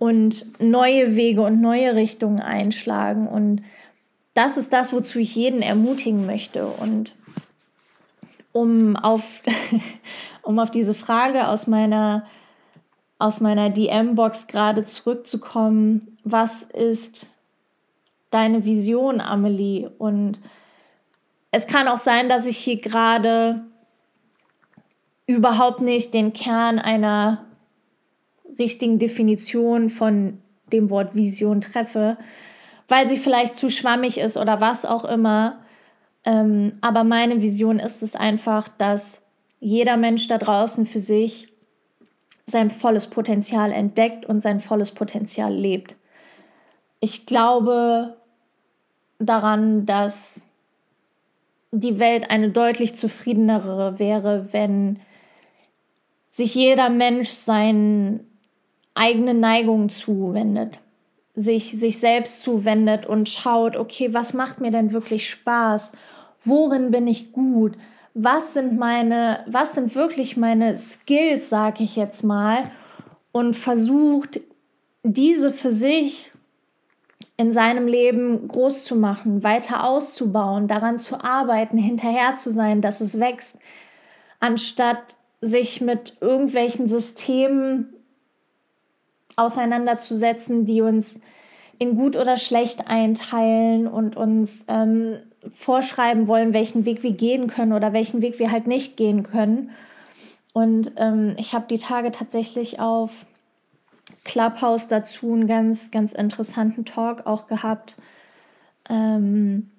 und 0.00 0.46
neue 0.58 1.14
Wege 1.14 1.42
und 1.42 1.60
neue 1.60 1.94
Richtungen 1.94 2.40
einschlagen. 2.40 3.28
Und 3.28 3.60
das 4.32 4.56
ist 4.56 4.72
das, 4.72 4.94
wozu 4.94 5.18
ich 5.18 5.36
jeden 5.36 5.60
ermutigen 5.60 6.24
möchte. 6.24 6.66
Und 6.66 7.14
um 8.52 8.96
auf, 8.96 9.42
um 10.42 10.58
auf 10.58 10.70
diese 10.70 10.94
Frage 10.94 11.48
aus 11.48 11.66
meiner, 11.66 12.24
aus 13.18 13.40
meiner 13.40 13.68
DM-Box 13.68 14.46
gerade 14.46 14.84
zurückzukommen, 14.84 16.16
was 16.24 16.62
ist 16.62 17.32
deine 18.30 18.64
Vision, 18.64 19.20
Amelie? 19.20 19.90
Und 19.98 20.40
es 21.50 21.66
kann 21.66 21.88
auch 21.88 21.98
sein, 21.98 22.30
dass 22.30 22.46
ich 22.46 22.56
hier 22.56 22.80
gerade 22.80 23.64
überhaupt 25.26 25.82
nicht 25.82 26.14
den 26.14 26.32
Kern 26.32 26.78
einer 26.78 27.44
richtigen 28.58 28.98
Definition 28.98 29.88
von 29.88 30.38
dem 30.72 30.90
Wort 30.90 31.14
Vision 31.14 31.60
treffe, 31.60 32.16
weil 32.88 33.08
sie 33.08 33.16
vielleicht 33.16 33.56
zu 33.56 33.70
schwammig 33.70 34.18
ist 34.18 34.36
oder 34.36 34.60
was 34.60 34.84
auch 34.84 35.04
immer. 35.04 35.60
Ähm, 36.24 36.72
aber 36.80 37.04
meine 37.04 37.40
Vision 37.40 37.78
ist 37.78 38.02
es 38.02 38.16
einfach, 38.16 38.68
dass 38.68 39.22
jeder 39.60 39.96
Mensch 39.96 40.28
da 40.28 40.38
draußen 40.38 40.86
für 40.86 40.98
sich 40.98 41.48
sein 42.46 42.70
volles 42.70 43.06
Potenzial 43.06 43.72
entdeckt 43.72 44.26
und 44.26 44.40
sein 44.40 44.60
volles 44.60 44.92
Potenzial 44.92 45.54
lebt. 45.54 45.96
Ich 46.98 47.26
glaube 47.26 48.16
daran, 49.18 49.86
dass 49.86 50.46
die 51.72 51.98
Welt 51.98 52.30
eine 52.30 52.50
deutlich 52.50 52.96
zufriedenere 52.96 53.98
wäre, 53.98 54.52
wenn 54.52 54.98
sich 56.28 56.54
jeder 56.54 56.90
Mensch 56.90 57.28
seinen 57.30 58.29
eigenen 58.94 59.40
Neigungen 59.40 59.88
zuwendet, 59.88 60.80
sich 61.34 61.70
sich 61.78 61.98
selbst 61.98 62.42
zuwendet 62.42 63.06
und 63.06 63.28
schaut, 63.28 63.76
okay, 63.76 64.12
was 64.12 64.34
macht 64.34 64.60
mir 64.60 64.70
denn 64.70 64.92
wirklich 64.92 65.28
Spaß? 65.28 65.92
Worin 66.44 66.90
bin 66.90 67.06
ich 67.06 67.32
gut? 67.32 67.76
Was 68.14 68.54
sind 68.54 68.78
meine, 68.78 69.44
was 69.46 69.74
sind 69.74 69.94
wirklich 69.94 70.36
meine 70.36 70.76
Skills, 70.76 71.48
sage 71.48 71.84
ich 71.84 71.96
jetzt 71.96 72.24
mal, 72.24 72.70
und 73.32 73.54
versucht 73.54 74.40
diese 75.02 75.52
für 75.52 75.70
sich 75.70 76.32
in 77.36 77.52
seinem 77.52 77.86
Leben 77.86 78.48
groß 78.48 78.84
zu 78.84 78.96
machen, 78.96 79.42
weiter 79.42 79.84
auszubauen, 79.84 80.68
daran 80.68 80.98
zu 80.98 81.22
arbeiten, 81.22 81.78
hinterher 81.78 82.36
zu 82.36 82.50
sein, 82.50 82.82
dass 82.82 83.00
es 83.00 83.18
wächst, 83.18 83.56
anstatt 84.40 85.16
sich 85.40 85.80
mit 85.80 86.18
irgendwelchen 86.20 86.86
Systemen 86.88 87.94
auseinanderzusetzen, 89.36 90.66
die 90.66 90.82
uns 90.82 91.20
in 91.78 91.96
gut 91.96 92.16
oder 92.16 92.36
schlecht 92.36 92.88
einteilen 92.88 93.86
und 93.86 94.16
uns 94.16 94.64
ähm, 94.68 95.16
vorschreiben 95.54 96.26
wollen, 96.28 96.52
welchen 96.52 96.84
Weg 96.84 97.02
wir 97.02 97.12
gehen 97.12 97.46
können 97.46 97.72
oder 97.72 97.92
welchen 97.92 98.20
Weg 98.20 98.38
wir 98.38 98.50
halt 98.50 98.66
nicht 98.66 98.96
gehen 98.96 99.22
können. 99.22 99.70
Und 100.52 100.92
ähm, 100.96 101.34
ich 101.38 101.54
habe 101.54 101.66
die 101.70 101.78
Tage 101.78 102.12
tatsächlich 102.12 102.80
auf 102.80 103.24
Clubhouse 104.24 104.88
dazu 104.88 105.32
einen 105.32 105.46
ganz, 105.46 105.90
ganz 105.90 106.12
interessanten 106.12 106.84
Talk 106.84 107.26
auch 107.26 107.46
gehabt. 107.46 107.96
Ähm, 108.88 109.70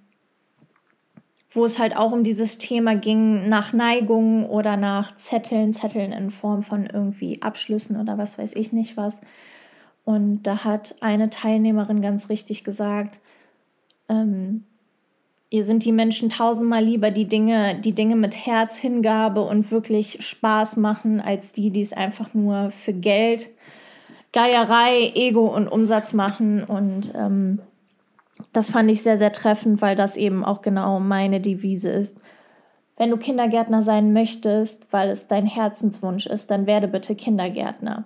wo 1.52 1.66
es 1.66 1.80
halt 1.80 1.98
auch 1.98 2.12
um 2.14 2.24
dieses 2.24 2.58
Thema 2.58 2.96
ging, 2.96 3.50
nach 3.50 3.74
Neigungen 3.74 4.46
oder 4.46 4.78
nach 4.78 5.16
Zetteln, 5.16 5.74
Zetteln 5.74 6.14
in 6.14 6.32
Form 6.32 6.64
von 6.64 6.86
irgendwie 6.86 7.42
Abschlüssen 7.42 8.00
oder 8.00 8.18
was 8.18 8.38
weiß 8.38 8.54
ich 8.56 8.72
nicht 8.72 8.96
was. 8.96 9.22
Und 10.06 10.44
da 10.44 10.64
hat 10.64 10.96
eine 11.02 11.30
Teilnehmerin 11.30 12.02
ganz 12.02 12.30
richtig 12.30 12.64
gesagt, 12.64 13.20
ähm, 14.10 14.64
ihr 15.50 15.66
sind 15.66 15.84
die 15.84 15.92
Menschen 15.92 16.30
tausendmal 16.30 16.84
lieber, 16.84 17.12
die 17.12 17.28
Dinge, 17.28 17.76
die 17.80 17.94
Dinge 17.94 18.16
mit 18.16 18.46
Herzhingabe 18.46 19.42
und 19.42 19.72
wirklich 19.72 20.26
Spaß 20.26 20.78
machen, 20.78 21.20
als 21.20 21.52
die, 21.52 21.70
die 21.70 21.82
es 21.82 21.94
einfach 21.94 22.34
nur 22.34 22.72
für 22.72 22.94
Geld, 22.94 23.50
Geierei, 24.32 25.12
Ego 25.14 25.48
und 25.48 25.68
Umsatz 25.68 26.14
machen. 26.14 26.64
Und 26.64 27.12
ähm, 27.14 27.60
das 28.54 28.72
fand 28.72 28.90
ich 28.92 29.04
sehr, 29.04 29.18
sehr 29.18 29.32
treffend, 29.32 29.82
weil 29.82 29.96
das 29.96 30.18
eben 30.18 30.44
auch 30.44 30.62
genau 30.62 31.00
meine 31.00 31.42
Devise 31.42 31.90
ist. 31.90 32.18
Wenn 32.98 33.10
du 33.10 33.18
Kindergärtner 33.18 33.82
sein 33.82 34.14
möchtest, 34.14 34.92
weil 34.92 35.10
es 35.10 35.28
dein 35.28 35.46
Herzenswunsch 35.46 36.28
ist, 36.28 36.52
dann 36.52 36.68
werde 36.68 36.88
bitte 36.88 37.16
Kindergärtner. 37.16 38.06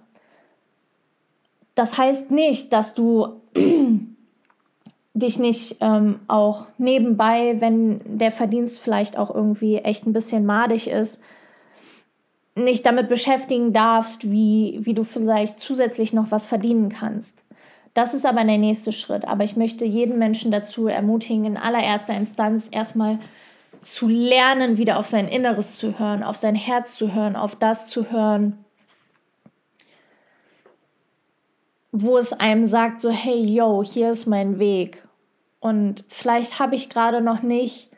Das 1.75 1.97
heißt 1.97 2.31
nicht, 2.31 2.71
dass 2.71 2.93
du 2.93 3.41
dich 5.13 5.39
nicht 5.39 5.77
ähm, 5.81 6.19
auch 6.27 6.67
nebenbei, 6.77 7.57
wenn 7.59 7.99
der 8.05 8.31
Verdienst 8.31 8.79
vielleicht 8.79 9.17
auch 9.17 9.33
irgendwie 9.33 9.77
echt 9.77 10.05
ein 10.05 10.13
bisschen 10.13 10.45
madig 10.45 10.87
ist, 10.87 11.19
nicht 12.55 12.85
damit 12.85 13.09
beschäftigen 13.09 13.73
darfst, 13.73 14.31
wie, 14.31 14.79
wie 14.81 14.93
du 14.93 15.03
vielleicht 15.03 15.59
zusätzlich 15.59 16.13
noch 16.13 16.31
was 16.31 16.45
verdienen 16.45 16.89
kannst. 16.89 17.44
Das 17.95 18.13
ist 18.13 18.25
aber 18.25 18.43
der 18.43 18.57
nächste 18.57 18.91
Schritt. 18.91 19.25
Aber 19.25 19.45
ich 19.45 19.55
möchte 19.55 19.85
jeden 19.85 20.19
Menschen 20.19 20.51
dazu 20.51 20.87
ermutigen, 20.87 21.45
in 21.45 21.57
allererster 21.57 22.15
Instanz 22.15 22.67
erstmal 22.69 23.19
zu 23.81 24.09
lernen, 24.09 24.77
wieder 24.77 24.99
auf 24.99 25.07
sein 25.07 25.29
Inneres 25.29 25.77
zu 25.77 25.97
hören, 25.97 26.21
auf 26.21 26.35
sein 26.35 26.55
Herz 26.55 26.95
zu 26.95 27.13
hören, 27.13 27.37
auf 27.37 27.55
das 27.55 27.87
zu 27.87 28.11
hören, 28.11 28.65
wo 31.93 32.17
es 32.17 32.33
einem 32.33 32.65
sagt, 32.65 32.99
so, 32.99 33.09
hey, 33.09 33.45
yo, 33.45 33.81
hier 33.81 34.11
ist 34.11 34.25
mein 34.25 34.59
Weg. 34.59 35.07
Und 35.61 36.03
vielleicht 36.09 36.59
habe 36.59 36.75
ich 36.75 36.89
gerade 36.89 37.21
noch 37.21 37.43
nicht 37.43 37.89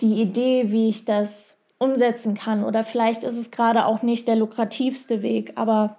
die 0.00 0.20
Idee, 0.20 0.72
wie 0.72 0.88
ich 0.88 1.04
das 1.04 1.56
umsetzen 1.78 2.34
kann. 2.34 2.64
Oder 2.64 2.82
vielleicht 2.82 3.22
ist 3.22 3.38
es 3.38 3.52
gerade 3.52 3.86
auch 3.86 4.02
nicht 4.02 4.26
der 4.26 4.34
lukrativste 4.34 5.22
Weg, 5.22 5.52
aber 5.54 5.98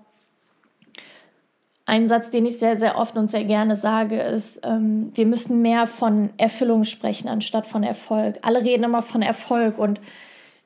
ein 1.89 2.07
Satz, 2.07 2.29
den 2.29 2.45
ich 2.45 2.59
sehr, 2.59 2.75
sehr 2.77 2.97
oft 2.97 3.17
und 3.17 3.29
sehr 3.29 3.43
gerne 3.43 3.75
sage, 3.75 4.19
ist, 4.19 4.61
ähm, 4.63 5.11
wir 5.13 5.25
müssen 5.25 5.61
mehr 5.61 5.87
von 5.87 6.29
Erfüllung 6.37 6.83
sprechen, 6.83 7.27
anstatt 7.27 7.65
von 7.65 7.83
Erfolg. 7.83 8.35
Alle 8.43 8.63
reden 8.63 8.83
immer 8.83 9.01
von 9.01 9.21
Erfolg 9.21 9.77
und 9.77 9.99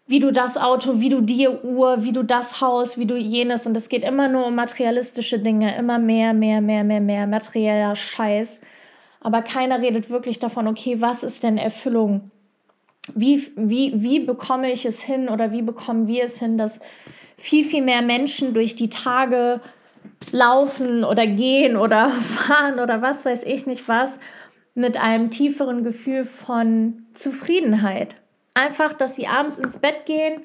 wie 0.06 0.20
du 0.20 0.32
das 0.32 0.58
Auto, 0.58 1.00
wie 1.00 1.10
du 1.10 1.22
die 1.22 1.48
Uhr, 1.48 2.04
wie 2.04 2.12
du 2.12 2.24
das 2.24 2.60
Haus, 2.60 2.98
wie 2.98 3.06
du 3.06 3.16
jenes. 3.16 3.66
Und 3.66 3.76
es 3.78 3.88
geht 3.88 4.04
immer 4.04 4.28
nur 4.28 4.48
um 4.48 4.56
materialistische 4.56 5.40
Dinge, 5.40 5.76
immer 5.78 5.98
mehr, 5.98 6.34
mehr, 6.34 6.62
mehr, 6.62 6.84
mehr, 6.84 7.02
mehr 7.02 7.26
materieller 7.26 7.96
Scheiß. 7.96 8.60
Aber 9.22 9.42
keiner 9.42 9.82
redet 9.82 10.10
wirklich 10.10 10.40
davon, 10.40 10.68
okay, 10.68 11.00
was 11.00 11.24
ist 11.24 11.44
denn 11.44 11.58
Erfüllung? 11.58 12.32
Wie, 13.16 13.42
wie, 13.56 13.94
wie 13.96 14.20
bekomme 14.20 14.72
ich 14.72 14.86
es 14.86 15.02
hin 15.02 15.30
oder 15.30 15.52
wie 15.52 15.62
bekommen 15.62 16.08
wir 16.08 16.26
es 16.26 16.40
hin, 16.40 16.58
dass 16.58 16.82
viel, 17.38 17.64
viel 17.64 17.84
mehr 17.84 18.02
Menschen 18.02 18.54
durch 18.54 18.76
die 18.76 18.90
Tage 18.90 19.62
laufen 20.32 21.04
oder 21.04 21.28
gehen 21.28 21.78
oder 21.78 22.10
fahren 22.10 22.80
oder 22.80 23.02
was 23.02 23.26
weiß 23.26 23.44
ich 23.44 23.66
nicht 23.66 23.88
was, 23.88 24.20
mit 24.76 24.98
einem 24.98 25.30
tieferen 25.30 25.84
Gefühl 25.84 26.26
von 26.26 27.06
Zufriedenheit. 27.12 28.16
Einfach, 28.54 28.94
dass 28.94 29.16
sie 29.16 29.28
abends 29.28 29.58
ins 29.58 29.78
Bett 29.78 30.06
gehen 30.06 30.42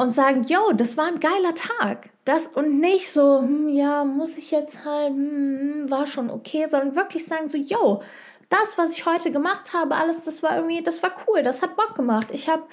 und 0.00 0.12
sagen, 0.12 0.42
yo, 0.42 0.72
das 0.72 0.96
war 0.96 1.06
ein 1.06 1.20
geiler 1.20 1.54
Tag. 1.54 2.10
Das 2.24 2.48
und 2.48 2.80
nicht 2.80 3.10
so, 3.10 3.40
hm, 3.40 3.68
ja, 3.68 4.04
muss 4.04 4.36
ich 4.36 4.50
jetzt 4.50 4.84
halt, 4.84 5.10
hm, 5.10 5.58
hm 5.60 5.90
war 5.90 6.06
schon 6.06 6.30
okay, 6.30 6.66
sondern 6.68 6.96
wirklich 6.96 7.26
sagen 7.26 7.48
so, 7.48 7.58
yo, 7.58 8.02
das, 8.48 8.78
was 8.78 8.96
ich 8.96 9.06
heute 9.06 9.30
gemacht 9.30 9.72
habe, 9.72 9.96
alles, 9.96 10.24
das 10.24 10.42
war 10.42 10.56
irgendwie, 10.56 10.82
das 10.82 11.02
war 11.02 11.12
cool, 11.26 11.42
das 11.42 11.62
hat 11.62 11.76
Bock 11.76 11.94
gemacht. 11.94 12.28
Ich 12.30 12.48
habe 12.48 12.64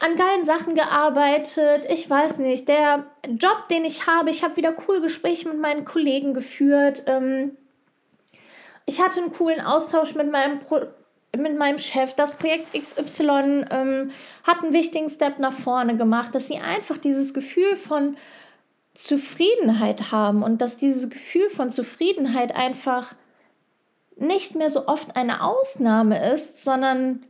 an 0.00 0.16
geilen 0.16 0.44
Sachen 0.44 0.74
gearbeitet. 0.74 1.86
Ich 1.90 2.08
weiß 2.08 2.38
nicht, 2.38 2.68
der 2.68 3.06
Job, 3.28 3.68
den 3.70 3.84
ich 3.84 4.06
habe, 4.06 4.30
ich 4.30 4.42
habe 4.42 4.56
wieder 4.56 4.74
cool 4.88 5.00
Gespräche 5.00 5.48
mit 5.48 5.60
meinen 5.60 5.84
Kollegen 5.84 6.34
geführt. 6.34 7.04
Ähm, 7.06 7.56
ich 8.86 9.00
hatte 9.00 9.20
einen 9.20 9.32
coolen 9.32 9.60
Austausch 9.60 10.14
mit 10.14 10.30
meinem, 10.30 10.60
Pro 10.60 10.80
mit 11.36 11.56
meinem 11.56 11.78
Chef. 11.78 12.14
Das 12.14 12.32
Projekt 12.32 12.72
XY 12.72 13.66
ähm, 13.70 14.10
hat 14.42 14.62
einen 14.62 14.72
wichtigen 14.72 15.08
Step 15.08 15.38
nach 15.38 15.52
vorne 15.52 15.96
gemacht, 15.96 16.34
dass 16.34 16.48
sie 16.48 16.58
einfach 16.58 16.96
dieses 16.96 17.32
Gefühl 17.34 17.76
von 17.76 18.16
Zufriedenheit 18.94 20.10
haben 20.10 20.42
und 20.42 20.60
dass 20.60 20.76
dieses 20.76 21.08
Gefühl 21.08 21.48
von 21.50 21.70
Zufriedenheit 21.70 22.56
einfach 22.56 23.14
nicht 24.16 24.54
mehr 24.54 24.70
so 24.70 24.86
oft 24.88 25.16
eine 25.16 25.44
Ausnahme 25.44 26.32
ist, 26.32 26.64
sondern 26.64 27.24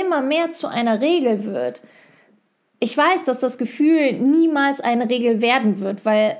immer 0.00 0.22
mehr 0.22 0.50
zu 0.50 0.68
einer 0.68 1.00
Regel 1.00 1.44
wird. 1.44 1.82
Ich 2.80 2.96
weiß, 2.96 3.24
dass 3.24 3.38
das 3.38 3.58
Gefühl 3.58 4.12
niemals 4.14 4.80
eine 4.80 5.08
Regel 5.08 5.40
werden 5.40 5.80
wird, 5.80 6.04
weil 6.04 6.38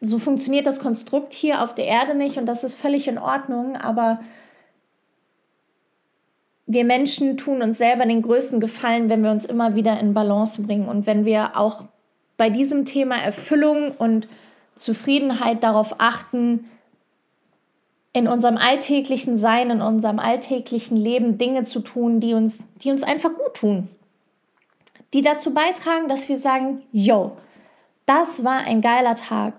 so 0.00 0.18
funktioniert 0.18 0.66
das 0.66 0.80
Konstrukt 0.80 1.32
hier 1.32 1.62
auf 1.62 1.74
der 1.74 1.86
Erde 1.86 2.14
nicht 2.14 2.36
und 2.36 2.46
das 2.46 2.64
ist 2.64 2.74
völlig 2.74 3.08
in 3.08 3.18
Ordnung, 3.18 3.76
aber 3.76 4.20
wir 6.66 6.84
Menschen 6.84 7.36
tun 7.36 7.62
uns 7.62 7.78
selber 7.78 8.04
den 8.04 8.22
größten 8.22 8.60
Gefallen, 8.60 9.08
wenn 9.08 9.24
wir 9.24 9.30
uns 9.30 9.46
immer 9.46 9.74
wieder 9.74 9.98
in 9.98 10.12
Balance 10.12 10.60
bringen 10.62 10.86
und 10.86 11.06
wenn 11.06 11.24
wir 11.24 11.56
auch 11.56 11.84
bei 12.36 12.50
diesem 12.50 12.84
Thema 12.84 13.16
Erfüllung 13.16 13.92
und 13.92 14.28
Zufriedenheit 14.74 15.64
darauf 15.64 15.96
achten, 15.98 16.66
in 18.12 18.26
unserem 18.26 18.56
alltäglichen 18.56 19.36
Sein, 19.36 19.70
in 19.70 19.82
unserem 19.82 20.18
alltäglichen 20.18 20.96
Leben 20.96 21.38
Dinge 21.38 21.64
zu 21.64 21.80
tun, 21.80 22.20
die 22.20 22.34
uns, 22.34 22.68
die 22.82 22.90
uns 22.90 23.02
einfach 23.02 23.34
gut 23.34 23.54
tun. 23.54 23.88
Die 25.14 25.22
dazu 25.22 25.54
beitragen, 25.54 26.08
dass 26.08 26.28
wir 26.28 26.38
sagen, 26.38 26.82
yo, 26.92 27.36
das 28.06 28.44
war 28.44 28.60
ein 28.66 28.80
geiler 28.80 29.14
Tag. 29.14 29.54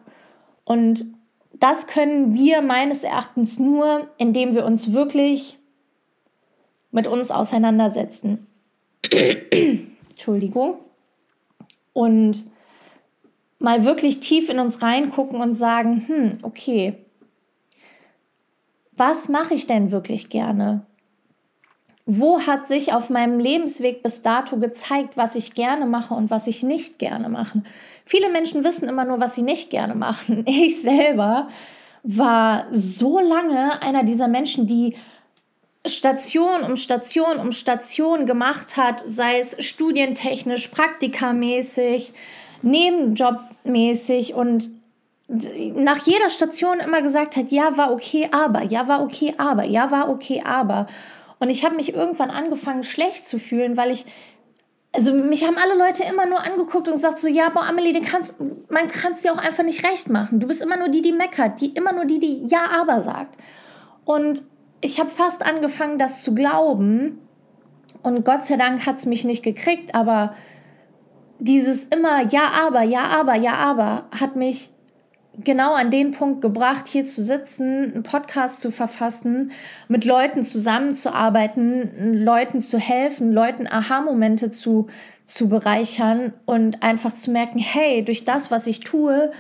Und 0.64 1.06
das 1.54 1.88
können 1.88 2.34
wir 2.34 2.62
meines 2.62 3.04
Erachtens 3.04 3.60
nur, 3.60 4.08
indem 4.18 4.56
wir 4.56 4.66
uns 4.66 4.94
wirklich 4.94 5.58
mit 6.92 7.08
uns 7.08 7.32
auseinandersetzen. 7.32 8.48
Entschuldigung. 10.12 10.76
Und 11.94 12.46
mal 13.60 13.86
wirklich 13.86 14.20
tief 14.20 14.50
in 14.50 14.60
uns 14.60 14.82
reingucken 14.82 15.42
und 15.42 15.56
sagen, 15.56 16.04
hm, 16.08 16.34
okay, 16.44 16.96
was 19.00 19.30
mache 19.30 19.54
ich 19.54 19.66
denn 19.66 19.92
wirklich 19.92 20.30
gerne? 20.30 20.86
Wo 22.06 22.42
hat 22.42 22.68
sich 22.68 22.92
auf 22.92 23.10
meinem 23.10 23.40
Lebensweg 23.40 24.04
bis 24.04 24.22
dato 24.22 24.58
gezeigt, 24.58 25.16
was 25.16 25.36
ich 25.36 25.54
gerne 25.54 25.86
mache 25.86 26.14
und 26.14 26.30
was 26.30 26.48
ich 26.48 26.64
nicht 26.64 27.00
gerne 27.00 27.30
mache? 27.30 27.64
Viele 28.04 28.30
Menschen 28.30 28.64
wissen 28.64 28.90
immer 28.90 29.06
nur, 29.06 29.20
was 29.22 29.36
sie 29.36 29.44
nicht 29.44 29.70
gerne 29.70 29.96
machen. 29.96 30.44
Ich 30.48 30.82
selber 30.82 31.50
war 32.04 32.66
so 32.72 33.20
lange 33.20 33.82
einer 33.82 34.04
dieser 34.04 34.28
Menschen, 34.28 34.68
die 34.68 34.96
Station 35.86 36.64
um 36.66 36.76
Station 36.76 37.38
um 37.38 37.52
Station 37.52 38.26
gemacht 38.26 38.76
hat, 38.76 39.04
sei 39.06 39.40
es 39.40 39.64
studientechnisch, 39.64 40.68
praktikamäßig, 40.68 42.12
nebenjobmäßig 42.62 44.34
und 44.34 44.70
nach 45.30 46.00
jeder 46.06 46.30
Station 46.30 46.80
immer 46.80 47.02
gesagt 47.02 47.38
hat, 47.38 47.52
ja, 47.52 47.78
war 47.78 47.92
okay, 47.92 48.28
aber, 48.32 48.64
ja, 48.64 48.88
war 48.88 49.04
okay, 49.04 49.34
aber, 49.38 49.64
ja, 49.64 49.92
war 49.92 50.10
okay, 50.10 50.42
aber. 50.44 50.88
Und 51.40 51.50
ich 51.50 51.64
habe 51.64 51.76
mich 51.76 51.94
irgendwann 51.94 52.32
angefangen, 52.32 52.84
schlecht 52.84 53.26
zu 53.26 53.40
fühlen, 53.40 53.78
weil 53.78 53.92
ich 53.92 54.06
also 54.92 55.14
mich 55.14 55.44
haben 55.44 55.58
alle 55.58 55.78
Leute 55.78 56.04
immer 56.04 56.26
nur 56.26 56.44
angeguckt 56.44 56.88
und 56.88 56.96
gesagt 56.96 57.20
so, 57.20 57.28
ja, 57.28 57.50
boah, 57.50 57.64
Amelie, 57.64 57.94
du 57.94 58.02
kannst, 58.02 58.36
man 58.70 58.88
kann 58.88 59.14
es 59.14 59.22
dir 59.22 59.32
auch 59.32 59.38
einfach 59.38 59.64
nicht 59.64 59.86
recht 59.86 60.10
machen. 60.10 60.40
Du 60.40 60.48
bist 60.48 60.62
immer 60.62 60.78
nur 60.78 60.90
die, 60.90 61.04
die 61.04 61.12
meckert, 61.12 61.62
die 61.62 61.70
immer 61.74 61.94
nur 61.94 62.06
die, 62.06 62.20
die 62.20 62.48
ja, 62.48 62.70
aber 62.82 63.02
sagt. 63.02 63.40
Und 64.04 64.44
ich 64.82 65.00
habe 65.00 65.10
fast 65.10 65.46
angefangen, 65.46 66.00
das 66.00 66.24
zu 66.24 66.34
glauben. 66.34 67.20
Und 68.02 68.26
Gott 68.26 68.46
sei 68.46 68.58
Dank 68.58 68.86
hat 68.88 68.98
es 68.98 69.06
mich 69.06 69.26
nicht 69.26 69.44
gekriegt, 69.44 69.94
aber 69.94 70.34
dieses 71.38 71.86
immer 71.86 72.24
ja, 72.28 72.50
aber, 72.66 72.82
ja, 72.82 73.04
aber, 73.04 73.36
ja, 73.36 73.54
aber 73.56 74.06
hat 74.20 74.36
mich 74.36 74.72
genau 75.44 75.74
an 75.74 75.92
den 75.92 76.12
Punkt 76.12 76.42
gebracht, 76.42 76.88
hier 76.88 77.06
zu 77.06 77.24
sitzen, 77.24 77.94
einen 77.94 78.04
Podcast 78.04 78.62
zu 78.62 78.72
verfassen, 78.72 79.52
mit 79.88 80.06
Leuten 80.06 80.44
zusammenzuarbeiten, 80.44 82.24
Leuten 82.24 82.62
zu 82.62 82.80
helfen, 82.80 83.32
Leuten 83.32 83.68
Aha-Momente 83.68 84.50
zu, 84.50 84.88
zu 85.24 85.50
bereichern 85.50 86.34
und 86.46 86.84
einfach 86.84 87.14
zu 87.14 87.32
merken, 87.32 87.60
hey, 87.60 88.04
durch 88.04 88.26
das, 88.26 88.52
was 88.52 88.68
ich 88.68 88.82
tue, 88.82 89.32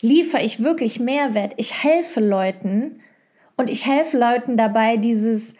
liefere 0.00 0.42
ich 0.42 0.62
wirklich 0.62 1.00
Mehrwert. 1.00 1.54
Ich 1.56 1.82
helfe 1.82 2.20
Leuten 2.20 3.00
und 3.56 3.70
ich 3.70 3.86
helfe 3.86 4.18
Leuten 4.18 4.56
dabei, 4.56 4.96
dieses, 4.96 5.54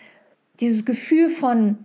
dieses 0.60 0.84
Gefühl 0.84 1.28
von 1.28 1.78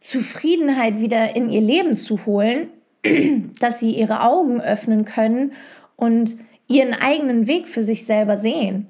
Zufriedenheit 0.00 1.00
wieder 1.00 1.36
in 1.36 1.50
ihr 1.50 1.60
Leben 1.60 1.96
zu 1.96 2.24
holen, 2.26 2.68
dass 3.60 3.80
sie 3.80 3.92
ihre 3.92 4.22
Augen 4.22 4.60
öffnen 4.60 5.04
können 5.04 5.52
und 5.96 6.36
ihren 6.70 6.94
eigenen 6.94 7.48
Weg 7.48 7.66
für 7.66 7.82
sich 7.82 8.06
selber 8.06 8.36
sehen. 8.36 8.86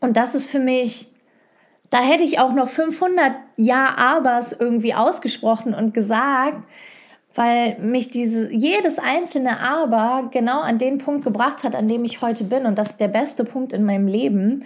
Und 0.00 0.16
das 0.16 0.34
ist 0.34 0.50
für 0.50 0.58
mich, 0.58 1.08
da 1.90 2.00
hätte 2.00 2.24
ich 2.24 2.38
auch 2.38 2.54
noch 2.54 2.68
500 2.68 3.32
Ja-Abers 3.56 4.54
irgendwie 4.58 4.94
ausgesprochen 4.94 5.74
und 5.74 5.92
gesagt, 5.92 6.66
weil 7.34 7.78
mich 7.78 8.10
diese, 8.10 8.50
jedes 8.50 8.98
einzelne 8.98 9.60
Aber 9.60 10.30
genau 10.32 10.60
an 10.60 10.78
den 10.78 10.96
Punkt 10.96 11.24
gebracht 11.24 11.62
hat, 11.62 11.74
an 11.74 11.88
dem 11.88 12.04
ich 12.04 12.22
heute 12.22 12.44
bin. 12.44 12.64
Und 12.64 12.78
das 12.78 12.90
ist 12.90 13.00
der 13.00 13.08
beste 13.08 13.44
Punkt 13.44 13.74
in 13.74 13.84
meinem 13.84 14.06
Leben. 14.06 14.64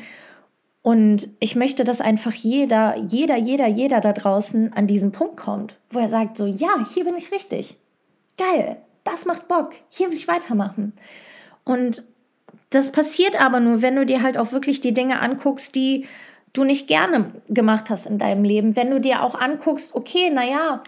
Und 0.81 1.29
ich 1.41 1.57
möchte, 1.57 1.83
dass 1.83 2.01
einfach 2.01 2.33
jeder, 2.33 2.97
jeder, 2.99 3.37
jeder, 3.37 3.67
jeder 3.67 4.01
da 4.01 4.13
draußen 4.13 4.73
an 4.73 4.87
diesen 4.87 5.11
Punkt 5.11 5.37
kommt, 5.37 5.77
wo 5.91 5.99
er 5.99 6.09
sagt 6.09 6.37
so, 6.37 6.47
ja, 6.47 6.85
hier 6.93 7.05
bin 7.05 7.17
ich 7.17 7.33
richtig. 7.33 7.77
Geil, 8.39 8.77
das 9.03 9.27
macht 9.27 9.49
Bock, 9.49 9.75
hier 9.89 10.09
will 10.09 10.17
ich 10.17 10.29
weitermachen. 10.29 10.93
Und 11.65 12.05
das 12.75 12.93
passiert 12.93 13.41
aber 13.41 13.61
nur, 13.61 13.83
wenn 13.83 13.97
du 13.97 14.07
dir 14.07 14.23
halt 14.23 14.37
auch 14.39 14.53
wirklich 14.53 14.81
die 14.81 14.95
Dinge 14.95 15.21
anguckst, 15.21 15.75
die 15.75 16.07
du 16.53 16.65
nicht 16.65 16.87
gerne 16.87 17.33
gemacht 17.49 17.91
hast 17.91 18.07
in 18.07 18.19
deinem 18.19 18.45
Leben. 18.45 18.77
Wenn 18.77 18.91
du 18.91 19.01
dir 19.01 19.23
auch 19.23 19.39
anguckst, 19.41 19.95
okay, 19.95 20.31
naja, 20.31 20.83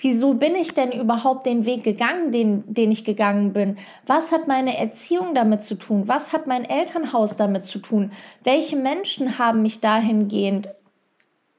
wieso 0.00 0.34
bin 0.34 0.54
ich 0.54 0.72
denn 0.72 0.92
überhaupt 0.92 1.46
den 1.46 1.66
Weg 1.66 1.82
gegangen, 1.84 2.32
den, 2.32 2.62
den 2.66 2.90
ich 2.90 3.04
gegangen 3.04 3.52
bin? 3.52 3.76
Was 4.06 4.32
hat 4.32 4.48
meine 4.48 4.78
Erziehung 4.78 5.34
damit 5.34 5.62
zu 5.62 5.74
tun? 5.74 6.08
Was 6.08 6.32
hat 6.32 6.46
mein 6.46 6.64
Elternhaus 6.64 7.36
damit 7.36 7.64
zu 7.64 7.78
tun? 7.80 8.12
Welche 8.44 8.76
Menschen 8.76 9.38
haben 9.38 9.62
mich 9.62 9.80
dahingehend 9.80 10.74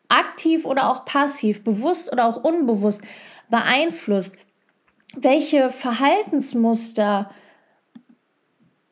aktiv 0.10 0.66
oder 0.66 0.90
auch 0.90 1.06
passiv, 1.06 1.64
bewusst 1.64 2.12
oder 2.12 2.28
auch 2.28 2.44
unbewusst 2.44 3.02
beeinflusst? 3.50 4.38
Welche 5.16 5.70
Verhaltensmuster 5.70 7.30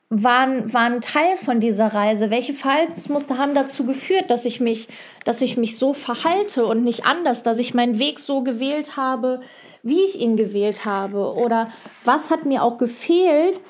waren, 0.09 0.73
waren 0.73 1.01
Teil 1.01 1.37
von 1.37 1.59
dieser 1.59 1.87
Reise? 1.87 2.29
Welche 2.29 2.53
Verhaltensmuster 2.53 3.37
haben 3.37 3.53
dazu 3.53 3.85
geführt, 3.85 4.31
dass 4.31 4.45
ich 4.45 4.59
mich, 4.59 4.87
dass 5.23 5.41
ich 5.41 5.55
mich 5.55 5.77
so 5.77 5.93
verhalte 5.93 6.65
und 6.65 6.83
nicht 6.83 7.05
anders, 7.05 7.43
dass 7.43 7.59
ich 7.59 7.73
meinen 7.73 7.99
Weg 7.99 8.19
so 8.19 8.41
gewählt 8.41 8.97
habe, 8.97 9.41
wie 9.83 10.03
ich 10.03 10.19
ihn 10.19 10.35
gewählt 10.35 10.85
habe? 10.85 11.33
Oder 11.35 11.69
was 12.03 12.31
hat 12.31 12.45
mir 12.45 12.63
auch 12.63 12.77
gefehlt, 12.77 13.61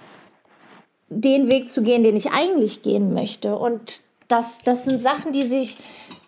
den 1.10 1.50
Weg 1.50 1.70
zu 1.70 1.82
gehen, 1.84 2.04
den 2.04 2.16
ich 2.16 2.32
eigentlich 2.32 2.84
gehen 2.84 3.14
möchte? 3.14 3.58
Und 3.58 4.02
das, 4.30 4.60
das 4.60 4.86
sind 4.86 5.02
Sachen, 5.02 5.34
die 5.34 5.46
sich, 5.46 5.78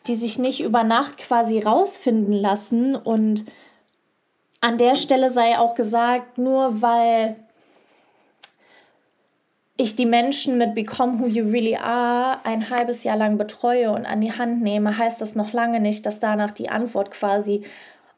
die 0.07 0.15
sich 0.15 0.37
nicht 0.39 0.59
über 0.59 0.83
Nacht 0.83 1.19
quasi 1.19 1.59
rausfinden 1.59 2.33
lassen. 2.33 2.95
Und 2.97 3.45
an 4.59 4.77
der 4.77 4.95
Stelle 4.95 5.29
sei 5.29 5.57
auch 5.57 5.73
gesagt, 5.73 6.37
nur 6.37 6.81
weil 6.81 7.37
ich 9.77 9.95
die 9.95 10.05
Menschen 10.05 10.57
mit 10.57 10.75
Become 10.75 11.19
Who 11.19 11.27
You 11.27 11.49
Really 11.49 11.75
Are 11.75 12.45
ein 12.45 12.69
halbes 12.69 13.03
Jahr 13.03 13.17
lang 13.17 13.37
betreue 13.37 13.91
und 13.91 14.05
an 14.05 14.21
die 14.21 14.31
Hand 14.31 14.61
nehme, 14.61 14.97
heißt 14.97 15.21
das 15.21 15.35
noch 15.35 15.53
lange 15.53 15.79
nicht, 15.79 16.05
dass 16.05 16.19
danach 16.19 16.51
die 16.51 16.69
Antwort 16.69 17.11
quasi 17.11 17.63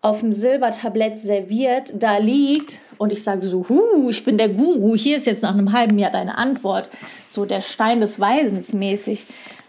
auf 0.02 0.20
dem 0.20 0.34
Silbertablett 0.34 1.18
serviert 1.18 1.94
da 1.96 2.18
liegt 2.18 2.82
und 2.98 3.13
ich 3.13 3.24
sage 3.24 3.44
so, 3.44 3.66
hu, 3.70 4.10
ich 4.10 4.26
bin 4.26 4.38
der 4.38 4.50
Guru, 4.50 4.96
hier 4.96 5.16
ist 5.16 5.26
jetzt 5.26 5.44
nach 5.44 5.54
einem 5.54 5.72
halben 5.72 5.98
Jahr 5.98 6.12
deine 6.12 6.38
Antwort, 6.38 6.89
so 7.30 7.46
der 7.46 7.62
Stein 7.62 8.02
des 8.02 8.20
Weisens 8.20 8.74
mäßig. 8.74 9.26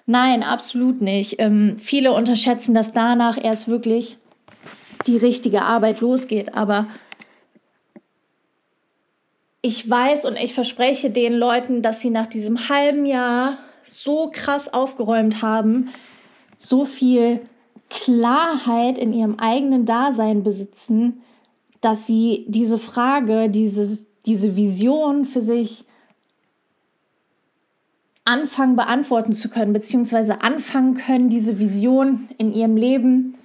Nein, 0.06 0.42
absolut 0.42 1.00
nicht. 1.00 1.36
Ähm, 1.38 1.76
viele 1.78 2.12
unterschätzen, 2.12 2.74
dass 2.74 2.92
danach 2.92 3.42
erst 3.42 3.68
wirklich 3.68 4.18
die 5.06 5.16
richtige 5.16 5.62
Arbeit 5.62 6.00
losgeht, 6.00 6.54
aber 6.54 6.86
ich 9.64 9.88
weiß 9.88 10.26
und 10.26 10.36
ich 10.36 10.52
verspreche 10.52 11.08
den 11.08 11.32
Leuten, 11.32 11.80
dass 11.80 12.02
sie 12.02 12.10
nach 12.10 12.26
diesem 12.26 12.68
halben 12.68 13.06
Jahr 13.06 13.56
so 13.82 14.28
krass 14.30 14.70
aufgeräumt 14.70 15.40
haben, 15.40 15.88
so 16.58 16.84
viel 16.84 17.40
Klarheit 17.88 18.98
in 18.98 19.14
ihrem 19.14 19.38
eigenen 19.38 19.86
Dasein 19.86 20.42
besitzen, 20.42 21.22
dass 21.80 22.06
sie 22.06 22.44
diese 22.46 22.78
Frage, 22.78 23.48
dieses, 23.48 24.06
diese 24.26 24.54
Vision 24.54 25.24
für 25.24 25.40
sich 25.40 25.86
anfangen 28.26 28.76
beantworten 28.76 29.32
zu 29.32 29.48
können, 29.48 29.72
beziehungsweise 29.72 30.42
anfangen 30.42 30.92
können, 30.92 31.30
diese 31.30 31.58
Vision 31.58 32.28
in 32.36 32.52
ihrem 32.52 32.76
Leben 32.76 33.38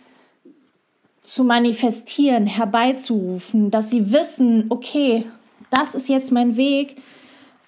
zu 1.21 1.45
manifestieren, 1.45 2.45
herbeizurufen, 2.45 3.71
dass 3.71 3.89
sie 3.89 4.11
wissen, 4.11 4.65
okay, 4.67 5.23
das 5.71 5.95
ist 5.95 6.09
jetzt 6.09 6.31
mein 6.31 6.57
Weg. 6.57 6.95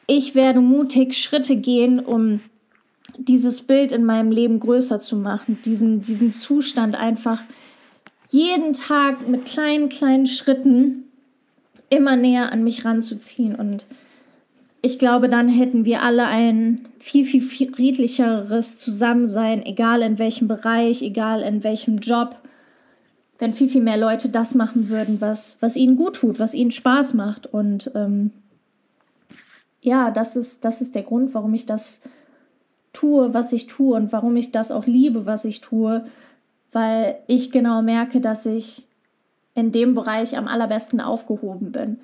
ich 0.07 0.35
werde 0.35 0.59
mutig 0.59 1.17
Schritte 1.17 1.55
gehen, 1.55 1.99
um 1.99 2.41
dieses 3.17 3.61
Bild 3.61 3.91
in 3.91 4.03
meinem 4.03 4.31
Leben 4.31 4.59
größer 4.59 4.99
zu 4.99 5.15
machen, 5.15 5.59
diesen, 5.63 6.01
diesen 6.01 6.33
Zustand 6.33 6.95
einfach 6.95 7.41
jeden 8.29 8.73
Tag 8.73 9.27
mit 9.27 9.45
kleinen, 9.45 9.89
kleinen 9.89 10.25
Schritten 10.25 11.03
immer 11.89 12.15
näher 12.15 12.51
an 12.51 12.63
mich 12.63 12.85
ranzuziehen. 12.85 13.55
Und 13.55 13.85
ich 14.81 14.97
glaube, 14.97 15.29
dann 15.29 15.47
hätten 15.49 15.85
wir 15.85 16.01
alle 16.01 16.25
ein 16.25 16.87
viel, 16.97 17.25
viel 17.25 17.41
friedlicheres 17.41 18.77
Zusammensein, 18.77 19.65
egal 19.65 20.01
in 20.01 20.17
welchem 20.17 20.47
Bereich, 20.47 21.01
egal 21.01 21.41
in 21.41 21.63
welchem 21.63 21.97
Job, 21.99 22.40
wenn 23.41 23.53
viel, 23.53 23.67
viel 23.67 23.81
mehr 23.81 23.97
Leute 23.97 24.29
das 24.29 24.53
machen 24.53 24.89
würden, 24.89 25.19
was, 25.19 25.57
was 25.61 25.75
ihnen 25.75 25.95
gut 25.95 26.17
tut, 26.17 26.39
was 26.39 26.53
ihnen 26.53 26.69
Spaß 26.69 27.15
macht. 27.15 27.47
Und 27.47 27.91
ähm, 27.95 28.29
ja, 29.81 30.11
das 30.11 30.35
ist, 30.35 30.63
das 30.63 30.79
ist 30.79 30.93
der 30.93 31.01
Grund, 31.01 31.33
warum 31.33 31.55
ich 31.55 31.65
das 31.65 32.01
tue, 32.93 33.33
was 33.33 33.51
ich 33.51 33.65
tue 33.65 33.95
und 33.95 34.11
warum 34.11 34.35
ich 34.35 34.51
das 34.51 34.71
auch 34.71 34.85
liebe, 34.85 35.25
was 35.25 35.43
ich 35.45 35.59
tue, 35.59 36.05
weil 36.71 37.17
ich 37.25 37.49
genau 37.49 37.81
merke, 37.81 38.21
dass 38.21 38.45
ich 38.45 38.85
in 39.55 39.71
dem 39.71 39.95
Bereich 39.95 40.37
am 40.37 40.47
allerbesten 40.47 41.01
aufgehoben 41.01 41.71
bin, 41.71 41.99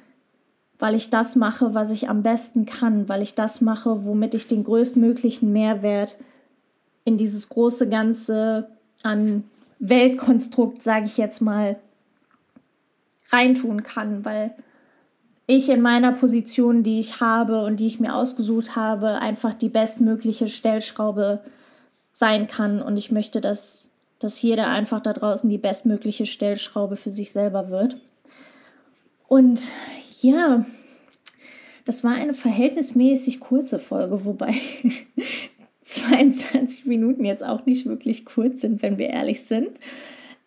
weil 0.79 0.95
ich 0.95 1.11
das 1.11 1.35
mache, 1.35 1.75
was 1.75 1.91
ich 1.91 2.09
am 2.09 2.23
besten 2.23 2.65
kann, 2.65 3.07
weil 3.09 3.21
ich 3.21 3.35
das 3.35 3.61
mache, 3.61 4.05
womit 4.05 4.33
ich 4.33 4.47
den 4.47 4.63
größtmöglichen 4.63 5.53
Mehrwert 5.53 6.17
in 7.05 7.15
dieses 7.15 7.47
große 7.47 7.87
Ganze 7.87 8.69
an 9.03 9.43
Weltkonstrukt, 9.79 10.81
sage 10.81 11.05
ich 11.05 11.17
jetzt 11.17 11.41
mal, 11.41 11.77
reintun 13.29 13.83
kann, 13.83 14.25
weil 14.25 14.55
ich 15.47 15.69
in 15.69 15.81
meiner 15.81 16.11
Position, 16.11 16.83
die 16.83 16.99
ich 16.99 17.21
habe 17.21 17.63
und 17.63 17.79
die 17.79 17.87
ich 17.87 17.99
mir 17.99 18.13
ausgesucht 18.13 18.75
habe, 18.75 19.19
einfach 19.19 19.53
die 19.53 19.69
bestmögliche 19.69 20.49
Stellschraube 20.49 21.41
sein 22.09 22.47
kann. 22.47 22.81
Und 22.81 22.97
ich 22.97 23.11
möchte, 23.11 23.39
dass, 23.39 23.91
dass 24.19 24.41
jeder 24.41 24.67
einfach 24.67 24.99
da 24.99 25.13
draußen 25.13 25.49
die 25.49 25.57
bestmögliche 25.57 26.25
Stellschraube 26.25 26.97
für 26.97 27.09
sich 27.09 27.31
selber 27.31 27.69
wird. 27.69 27.95
Und 29.27 29.61
ja, 30.21 30.65
das 31.85 32.03
war 32.03 32.11
eine 32.13 32.33
verhältnismäßig 32.33 33.39
kurze 33.39 33.79
Folge, 33.79 34.25
wobei 34.25 34.53
22 35.87 36.85
Minuten 36.85 37.23
jetzt 37.23 37.43
auch 37.43 37.65
nicht 37.65 37.85
wirklich 37.85 38.25
kurz 38.25 38.59
sind, 38.59 38.81
wenn 38.81 38.97
wir 38.97 39.09
ehrlich 39.09 39.43
sind. 39.43 39.69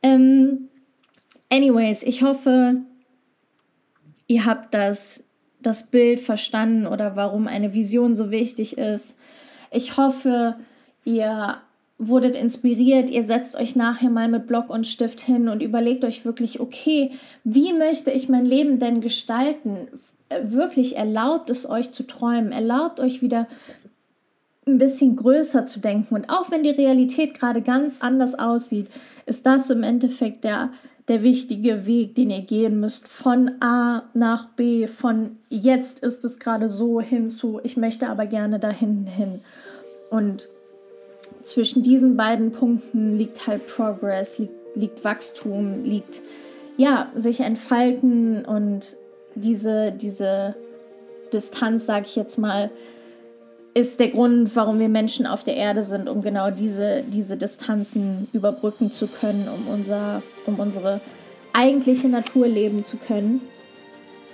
Ähm, 0.03 0.69
anyways, 1.49 2.03
ich 2.03 2.23
hoffe, 2.23 2.83
ihr 4.27 4.45
habt 4.45 4.75
das, 4.75 5.25
das 5.63 5.91
Bild 5.91 6.21
verstanden 6.21 6.87
oder 6.87 7.17
warum 7.17 7.47
eine 7.47 7.73
Vision 7.73 8.15
so 8.15 8.31
wichtig 8.31 8.77
ist. 8.77 9.17
Ich 9.71 9.97
hoffe, 9.97 10.57
ihr 11.05 11.63
wurdet 11.97 12.35
inspiriert, 12.35 13.09
ihr 13.09 13.25
setzt 13.25 13.57
euch 13.57 13.77
nachher 13.77 14.11
mal 14.11 14.29
mit 14.29 14.47
Block 14.47 14.69
und 14.69 14.87
Stift 14.87 15.23
hin 15.23 15.49
und 15.49 15.63
überlegt 15.63 16.05
euch 16.05 16.25
wirklich, 16.25 16.61
okay, 16.61 17.13
wie 17.45 17.73
möchte 17.73 18.11
ich 18.11 18.29
mein 18.29 18.45
Leben 18.45 18.79
denn 18.79 19.01
gestalten? 19.01 19.89
Wirklich 20.43 20.97
erlaubt 20.97 21.49
es 21.49 21.69
euch 21.69 21.91
zu 21.91 22.07
träumen, 22.07 22.53
erlaubt 22.53 23.01
euch 23.01 23.23
wieder 23.23 23.49
ein 24.67 24.79
bisschen 24.79 25.17
größer 25.17 25.65
zu 25.65 25.81
denken. 25.81 26.15
Und 26.15 26.31
auch 26.31 26.51
wenn 26.51 26.63
die 26.63 26.71
Realität 26.71 27.39
gerade 27.39 27.63
ganz 27.63 28.01
anders 28.01 28.39
aussieht, 28.39 28.89
ist 29.27 29.47
das 29.47 29.71
im 29.71 29.83
Endeffekt 29.83 30.45
der, 30.45 30.71
der 31.09 31.23
wichtige 31.23 31.87
Weg, 31.87 32.15
den 32.15 32.31
ihr 32.31 32.43
gehen 32.43 32.81
müsst, 32.81 33.09
von 33.09 33.53
A 33.61 34.03
nach 34.15 34.49
B, 34.51 34.87
von 34.87 35.39
jetzt 35.49 36.01
ist 36.01 36.25
es 36.25 36.39
gerade 36.39 36.69
so 36.69 37.01
hinzu, 37.01 37.61
ich 37.65 37.77
möchte 37.77 38.09
aber 38.09 38.27
gerne 38.27 38.59
dahin 38.59 39.07
hin. 39.07 39.41
Und 40.11 40.49
zwischen 41.43 41.83
diesen 41.83 42.17
beiden 42.17 42.53
Punkten 42.53 43.17
liegt 43.17 43.47
halt 43.47 43.67
Progress, 43.67 44.39
liegt, 44.39 44.77
liegt 44.77 45.05
Wachstum, 45.05 45.85
liegt 45.85 46.23
ja, 46.77 47.11
sich 47.15 47.41
entfalten 47.41 48.45
und 48.45 48.97
diese, 49.35 49.93
diese 49.93 50.55
Distanz, 51.33 51.87
sage 51.87 52.07
ich 52.07 52.17
jetzt 52.17 52.39
mal, 52.39 52.71
ist 53.75 54.01
der 54.01 54.09
Grund, 54.09 54.55
warum 54.57 54.79
wir 54.79 54.89
Menschen 54.89 55.27
auf 55.27 55.45
der 55.45 55.57
Erde 55.57 55.83
sind, 55.83 56.09
um 56.09 56.23
genau 56.23 56.51
diese, 56.51 57.03
diese 57.07 57.37
Distanzen 57.37 58.29
überbrücken 58.33 58.91
zu 58.91 59.07
können, 59.07 59.49
um, 59.49 59.73
unser, 59.73 60.23
um 60.47 60.59
unsere 60.59 61.01
eigentliche 61.53 62.09
Natur 62.09 62.49
leben 62.49 62.83
zu 62.83 62.97
können. 62.97 63.41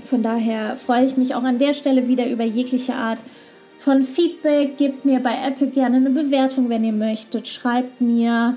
Von 0.05 0.23
daher 0.23 0.77
freue 0.77 1.05
ich 1.05 1.17
mich 1.17 1.35
auch 1.35 1.43
an 1.43 1.59
der 1.59 1.75
Stelle 1.75 2.09
wieder 2.09 2.29
über 2.29 2.45
jegliche 2.45 2.95
Art 2.95 3.19
von 3.79 4.03
Feedback. 4.03 4.77
Gebt 4.79 5.05
mir 5.05 5.21
bei 5.21 5.35
Apple 5.47 5.69
gerne 5.69 5.97
eine 5.97 6.11
Bewertung, 6.11 6.69
wenn 6.69 6.85
ihr 6.85 6.93
möchtet. 6.93 7.49
Schreibt 7.49 8.01
mir 8.01 8.57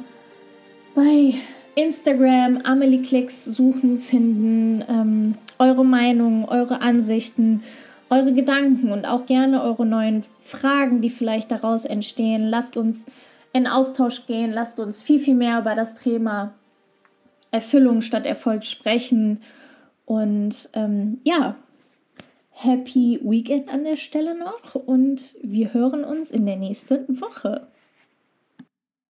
bei 0.95 1.33
Instagram 1.75 2.59
Amelie 2.63 3.01
Klicks 3.01 3.45
suchen, 3.45 3.99
finden, 3.99 4.83
ähm, 4.89 5.35
eure 5.57 5.85
Meinung, 5.85 6.47
eure 6.47 6.81
Ansichten 6.81 7.63
eure 8.09 8.33
Gedanken 8.33 8.91
und 8.91 9.05
auch 9.05 9.25
gerne 9.25 9.61
eure 9.61 9.85
neuen 9.85 10.23
Fragen, 10.41 11.01
die 11.01 11.09
vielleicht 11.09 11.51
daraus 11.51 11.85
entstehen. 11.85 12.47
Lasst 12.47 12.77
uns 12.77 13.05
in 13.53 13.67
Austausch 13.67 14.25
gehen, 14.25 14.51
lasst 14.51 14.79
uns 14.79 15.01
viel, 15.01 15.19
viel 15.19 15.35
mehr 15.35 15.59
über 15.59 15.75
das 15.75 15.95
Thema 15.95 16.53
Erfüllung 17.51 18.01
statt 18.01 18.25
Erfolg 18.25 18.65
sprechen. 18.65 19.41
Und 20.05 20.69
ähm, 20.73 21.19
ja, 21.23 21.55
Happy 22.51 23.19
Weekend 23.23 23.71
an 23.71 23.83
der 23.83 23.95
Stelle 23.95 24.37
noch 24.37 24.75
und 24.75 25.35
wir 25.41 25.73
hören 25.73 26.03
uns 26.03 26.29
in 26.31 26.45
der 26.45 26.57
nächsten 26.57 27.21
Woche. 27.21 27.67